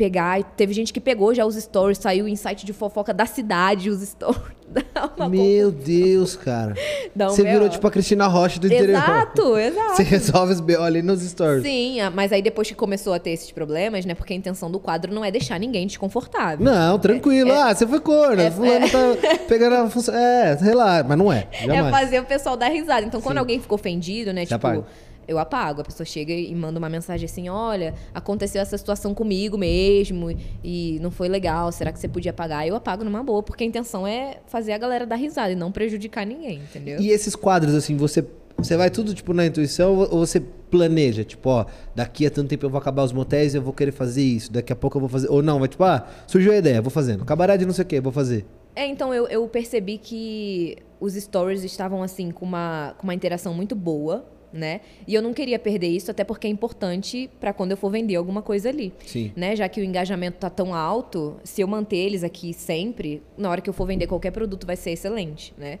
[0.00, 3.26] pegar, e teve gente que pegou já os stories, saiu em site de fofoca da
[3.26, 4.40] cidade, os stories.
[5.28, 6.74] Meu Deus, cara.
[7.14, 8.96] Um Você virou tipo a Cristina Rocha do interior.
[8.96, 9.96] Exato, exato.
[9.96, 11.62] Você resolve os BO ali nos stories.
[11.62, 14.14] Sim, mas aí depois que começou a ter esses problemas, né?
[14.14, 16.64] Porque a intenção do quadro não é deixar ninguém desconfortável.
[16.64, 17.50] Não, tranquilo.
[17.50, 18.50] É, ah, você foi corna.
[18.50, 18.98] fulano tá
[19.46, 20.14] pegando a função.
[20.14, 21.46] É, sei lá, mas não é.
[21.52, 21.90] É Jamais.
[21.90, 23.04] fazer o pessoal dar risada.
[23.04, 23.40] Então, quando Sim.
[23.40, 24.46] alguém ficou ofendido, né?
[24.46, 24.86] Você tipo.
[25.30, 25.80] Eu apago.
[25.80, 30.28] A pessoa chega e manda uma mensagem assim: olha, aconteceu essa situação comigo mesmo
[30.62, 31.70] e não foi legal.
[31.70, 32.66] Será que você podia apagar?
[32.66, 35.70] Eu apago numa boa, porque a intenção é fazer a galera dar risada e não
[35.70, 37.00] prejudicar ninguém, entendeu?
[37.00, 38.24] E esses quadros, assim, você,
[38.56, 41.24] você vai tudo, tipo, na intuição ou você planeja?
[41.24, 43.92] Tipo, ó, daqui a tanto tempo eu vou acabar os motéis e eu vou querer
[43.92, 44.52] fazer isso.
[44.52, 45.30] Daqui a pouco eu vou fazer...
[45.30, 47.24] Ou não, vai tipo, ah, surgiu a ideia, vou fazendo.
[47.24, 48.44] Cabaré de não sei o quê, vou fazer.
[48.74, 53.54] É, então eu, eu percebi que os stories estavam assim com uma, com uma interação
[53.54, 54.80] muito boa, né?
[55.06, 58.16] E eu não queria perder isso, até porque é importante para quando eu for vender
[58.16, 58.92] alguma coisa ali.
[59.06, 59.32] Sim.
[59.36, 59.56] Né?
[59.56, 63.60] Já que o engajamento tá tão alto, se eu manter eles aqui sempre, na hora
[63.60, 65.78] que eu for vender qualquer produto vai ser excelente, né?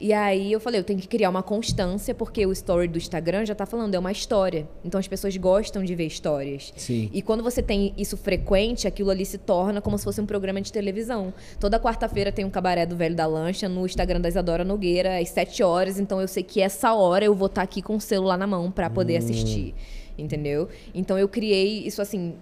[0.00, 3.44] E aí eu falei, eu tenho que criar uma constância, porque o story do Instagram
[3.44, 4.68] já tá falando, é uma história.
[4.84, 6.72] Então as pessoas gostam de ver histórias.
[6.76, 7.10] Sim.
[7.12, 10.60] E quando você tem isso frequente, aquilo ali se torna como se fosse um programa
[10.60, 11.34] de televisão.
[11.58, 15.30] Toda quarta-feira tem um cabaré do Velho da Lancha no Instagram da Isadora Nogueira, às
[15.30, 15.98] 7 horas.
[15.98, 18.46] Então eu sei que essa hora eu vou estar tá aqui com o celular na
[18.46, 19.18] mão para poder hum.
[19.18, 19.74] assistir.
[20.16, 20.68] Entendeu?
[20.94, 22.34] Então eu criei isso assim,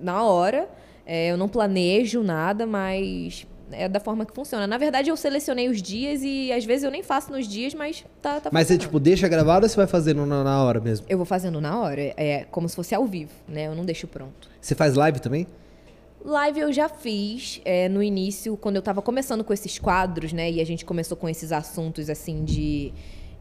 [0.00, 0.68] na hora.
[1.04, 4.66] É, eu não planejo nada, mas é da forma que funciona.
[4.66, 8.04] Na verdade, eu selecionei os dias e às vezes eu nem faço nos dias, mas
[8.20, 11.06] tá, tá Mas você, tipo, deixa gravado ou você vai fazendo na, na hora mesmo?
[11.08, 12.00] Eu vou fazendo na hora.
[12.16, 13.66] É como se fosse ao vivo, né?
[13.66, 14.48] Eu não deixo pronto.
[14.60, 15.46] Você faz live também?
[16.24, 20.50] Live eu já fiz é, no início, quando eu estava começando com esses quadros, né?
[20.50, 22.92] E a gente começou com esses assuntos, assim, de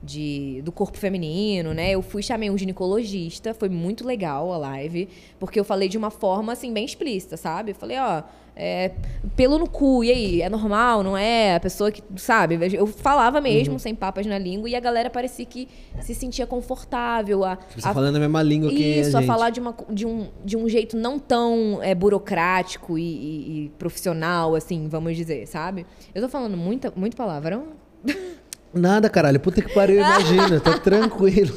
[0.03, 1.91] de, do corpo feminino, né?
[1.91, 5.07] Eu fui chamei um ginecologista, foi muito legal a live,
[5.39, 7.71] porque eu falei de uma forma assim bem explícita, sabe?
[7.71, 8.23] Eu falei, ó,
[8.55, 8.91] é,
[9.35, 11.55] pelo no cu, e aí, é normal, não é?
[11.55, 12.59] A pessoa que, sabe?
[12.73, 13.79] Eu falava mesmo, uhum.
[13.79, 15.67] sem papas na língua, e a galera parecia que
[16.01, 17.43] se sentia confortável.
[17.43, 20.05] A, Você a, falando a mesma língua que Isso, a, a falar de, uma, de,
[20.05, 25.47] um, de um jeito não tão é, burocrático e, e, e profissional, assim, vamos dizer,
[25.47, 25.85] sabe?
[26.13, 27.67] Eu tô falando muita, muito palavrão?
[28.73, 29.39] Nada, caralho.
[29.39, 30.59] Puta que pariu, imagina.
[30.59, 31.53] tá tranquilo.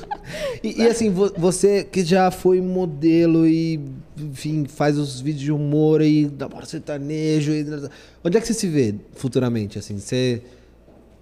[0.62, 3.80] E, e, assim, você que já foi modelo e,
[4.18, 7.52] enfim, faz os vídeos de humor e namora sertanejo.
[7.52, 7.64] E,
[8.24, 9.78] onde é que você se vê futuramente?
[9.78, 10.42] Assim, você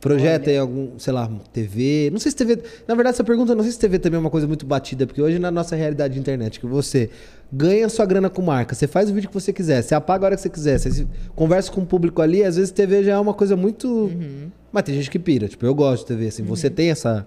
[0.02, 0.56] projeta Olha.
[0.56, 2.10] em algum, sei lá, TV?
[2.10, 2.60] Não sei se TV.
[2.88, 5.22] Na verdade, essa pergunta, não sei se TV também é uma coisa muito batida, porque
[5.22, 7.08] hoje na nossa realidade de internet, que você
[7.52, 10.26] ganha sua grana com marca, você faz o vídeo que você quiser, você apaga a
[10.26, 13.18] hora que você quiser, você conversa com o público ali, às vezes TV já é
[13.18, 13.86] uma coisa muito.
[13.86, 14.50] Uhum.
[14.72, 16.48] Mas tem gente que pira, tipo, eu gosto de TV, assim, uhum.
[16.48, 17.24] você tem essa.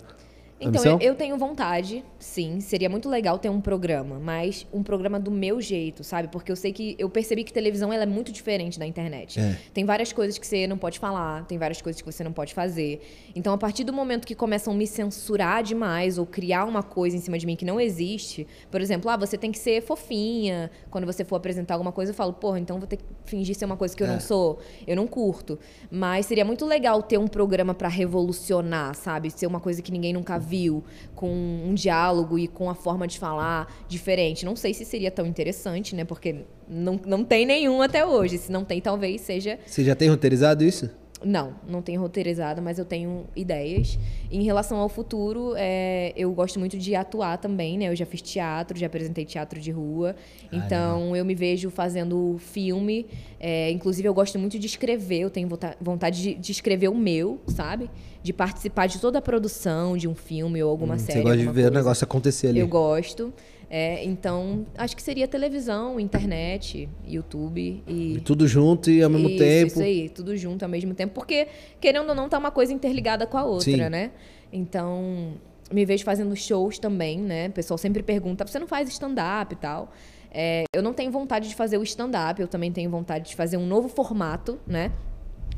[0.60, 2.62] Então, eu, eu, tenho vontade, sim.
[2.62, 6.30] Seria muito legal ter um programa, mas um programa do meu jeito, sabe?
[6.30, 9.40] Porque eu sei que eu percebi que televisão ela é muito diferente da internet.
[9.40, 9.58] É.
[9.74, 12.54] Tem várias coisas que você não pode falar, tem várias coisas que você não pode
[12.54, 13.02] fazer.
[13.36, 17.18] Então, a partir do momento que começam a me censurar demais ou criar uma coisa
[17.18, 20.72] em cima de mim que não existe, por exemplo, ah, você tem que ser fofinha.
[20.90, 23.66] Quando você for apresentar alguma coisa, eu falo, porra, então vou ter que fingir ser
[23.66, 24.12] uma coisa que eu é.
[24.12, 24.60] não sou.
[24.88, 25.60] Eu não curto.
[25.92, 29.30] Mas seria muito legal ter um programa para revolucionar, sabe?
[29.30, 30.45] Ser uma coisa que ninguém nunca
[31.16, 34.46] com um diálogo e com a forma de falar diferente.
[34.46, 36.04] Não sei se seria tão interessante, né?
[36.04, 38.38] Porque não, não tem nenhum até hoje.
[38.38, 39.60] Se não tem, talvez seja.
[39.66, 40.90] Você já tem roteirizado isso?
[41.24, 43.98] Não, não tenho roteirizado, mas eu tenho ideias.
[44.30, 47.88] Em relação ao futuro, é, eu gosto muito de atuar também, né?
[47.88, 50.16] Eu já fiz teatro, já apresentei teatro de rua.
[50.52, 53.06] então, eu me vejo fazendo filme.
[53.40, 55.22] É, inclusive, eu gosto muito de escrever.
[55.22, 55.48] Eu tenho
[55.80, 57.90] vontade de, de, escrever o meu, sabe?
[58.22, 61.20] De participar de toda a produção de um filme ou alguma hum, série.
[61.20, 61.70] Você gosta de ver coisa.
[61.70, 62.60] o negócio acontecer ali.
[62.60, 63.34] Eu gosto.
[63.70, 68.14] É, então, acho que seria televisão, internet, YouTube e...
[68.14, 69.68] e tudo junto e ao mesmo isso, tempo.
[69.68, 71.14] Isso aí, tudo junto ao mesmo tempo.
[71.14, 71.48] Porque,
[71.82, 73.90] querendo ou não, tá uma coisa interligada com a outra, Sim.
[73.90, 74.12] né?
[74.54, 75.34] Então,
[75.72, 77.48] me vejo fazendo shows também, né?
[77.48, 79.92] O pessoal sempre pergunta, você não faz stand-up e tal?
[80.32, 83.58] É, eu não tenho vontade de fazer o stand-up, eu também tenho vontade de fazer
[83.58, 84.92] um novo formato, né?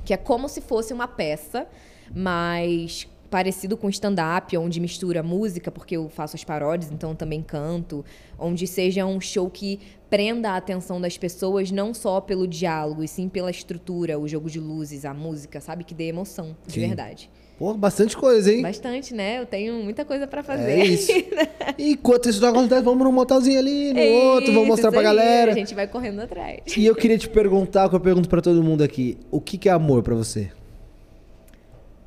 [0.06, 1.68] Que é como se fosse uma peça,
[2.16, 8.04] mas parecido com stand-up, onde mistura música, porque eu faço as paródias, então também canto,
[8.40, 13.08] onde seja um show que prenda a atenção das pessoas não só pelo diálogo, e
[13.08, 15.84] sim pela estrutura, o jogo de luzes, a música, sabe?
[15.84, 16.88] Que dê emoção, de sim.
[16.88, 17.30] verdade.
[17.58, 18.62] Pô, bastante coisa, hein?
[18.62, 19.40] Bastante, né?
[19.40, 20.80] Eu tenho muita coisa para fazer.
[20.80, 21.12] É isso.
[21.78, 25.06] enquanto isso não acontece, vamos num motelzinho ali, no é outro, vamos mostrar pra aí,
[25.06, 25.52] galera.
[25.54, 26.62] A gente vai correndo atrás.
[26.78, 29.18] E eu queria te perguntar, o que eu pergunto para todo mundo aqui.
[29.32, 30.52] O que, que é amor para você?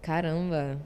[0.00, 0.78] Caramba.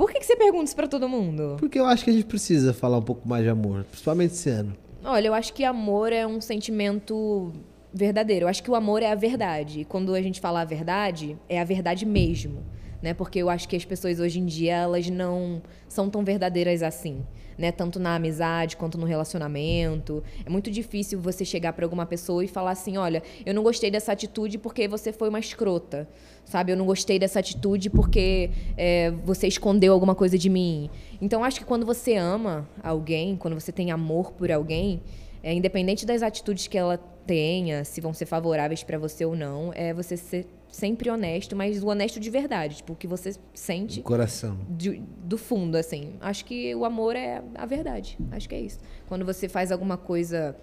[0.00, 1.56] Por que, que você pergunta isso pra todo mundo?
[1.58, 4.48] Porque eu acho que a gente precisa falar um pouco mais de amor, principalmente esse
[4.48, 4.74] ano.
[5.04, 7.52] Olha, eu acho que amor é um sentimento
[7.92, 8.44] verdadeiro.
[8.44, 9.80] Eu acho que o amor é a verdade.
[9.80, 12.62] E quando a gente fala a verdade, é a verdade mesmo.
[13.02, 13.12] Né?
[13.12, 17.22] Porque eu acho que as pessoas hoje em dia, elas não são tão verdadeiras assim
[17.60, 17.70] né?
[17.70, 20.24] Tanto na amizade quanto no relacionamento.
[20.44, 23.90] É muito difícil você chegar para alguma pessoa e falar assim: olha, eu não gostei
[23.90, 26.08] dessa atitude porque você foi uma escrota,
[26.44, 26.72] sabe?
[26.72, 30.90] Eu não gostei dessa atitude porque é, você escondeu alguma coisa de mim.
[31.20, 35.02] Então, acho que quando você ama alguém, quando você tem amor por alguém,
[35.42, 39.70] é, independente das atitudes que ela tenha, se vão ser favoráveis para você ou não,
[39.74, 44.00] é você ser sempre honesto, mas o honesto de verdade, tipo, o que você sente.
[44.00, 44.58] Do coração.
[44.68, 46.14] De, do fundo, assim.
[46.20, 48.18] Acho que o amor é a verdade.
[48.30, 48.78] Acho que é isso.
[49.06, 50.56] Quando você faz alguma coisa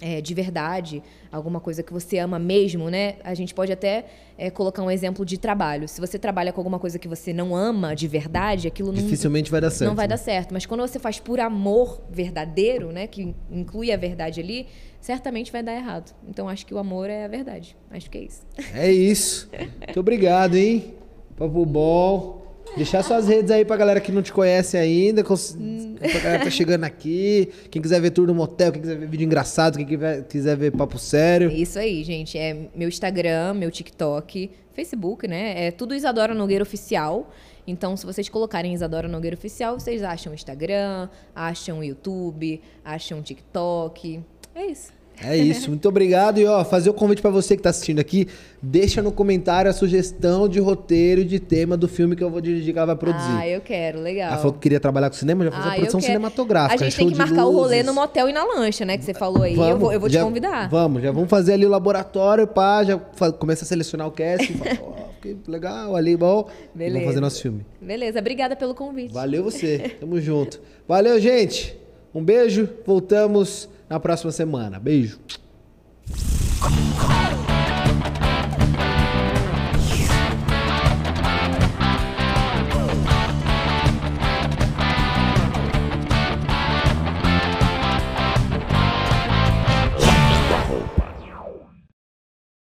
[0.00, 3.16] é, de verdade, alguma coisa que você ama mesmo, né?
[3.22, 5.88] A gente pode até é, colocar um exemplo de trabalho.
[5.88, 9.50] Se você trabalha com alguma coisa que você não ama de verdade, aquilo não, dificilmente
[9.50, 9.88] vai dar certo.
[9.88, 10.10] Não vai né?
[10.10, 10.52] dar certo.
[10.52, 14.66] Mas quando você faz por amor verdadeiro, né, que inclui a verdade ali,
[15.04, 16.14] certamente vai dar errado.
[16.26, 17.76] Então acho que o amor é a verdade.
[17.90, 18.42] Acho que é isso.
[18.72, 19.50] É isso.
[19.84, 20.94] Muito obrigado, hein?
[21.36, 22.42] Papo bom.
[22.74, 25.54] Deixar suas redes aí pra galera que não te conhece ainda, cons-
[25.98, 29.06] pra galera que tá chegando aqui, quem quiser ver tour no motel, quem quiser ver
[29.06, 29.86] vídeo engraçado, quem
[30.26, 31.50] quiser, ver papo sério.
[31.50, 32.38] É Isso aí, gente.
[32.38, 35.66] É meu Instagram, meu TikTok, Facebook, né?
[35.66, 37.30] É tudo Isadora Nogueira Oficial.
[37.66, 44.20] Então, se vocês colocarem Isadora Nogueira Oficial, vocês acham Instagram, acham YouTube, acham TikTok.
[44.54, 44.92] É isso.
[45.22, 46.38] É isso, muito obrigado.
[46.40, 48.26] E ó, fazer o convite pra você que tá assistindo aqui,
[48.60, 52.40] deixa no comentário a sugestão de roteiro e de tema do filme que eu vou
[52.40, 53.30] dirigir que ela vai produzir.
[53.30, 54.30] Ah, eu quero, legal.
[54.30, 56.74] Ela falou que queria trabalhar com cinema, já fazer Ah, produção cinematográfica.
[56.74, 58.98] A gente show tem que marcar o rolê no motel e na lancha, né?
[58.98, 59.54] Que você falou aí.
[59.56, 60.68] eu vou, eu vou te já- convidar.
[60.68, 62.98] Vamos, já vamos fazer ali o laboratório, pá, já
[63.38, 64.92] começa a selecionar o cast, fala, ó,
[65.22, 66.48] que legal, ali, bom.
[66.74, 66.94] E Beleza.
[66.98, 67.64] Vamos fazer nosso filme.
[67.80, 69.14] Beleza, obrigada pelo convite.
[69.14, 70.60] Valeu você, tamo junto.
[70.88, 71.76] Valeu, gente.
[72.12, 74.78] Um beijo, voltamos na próxima semana.
[74.78, 75.18] Beijo.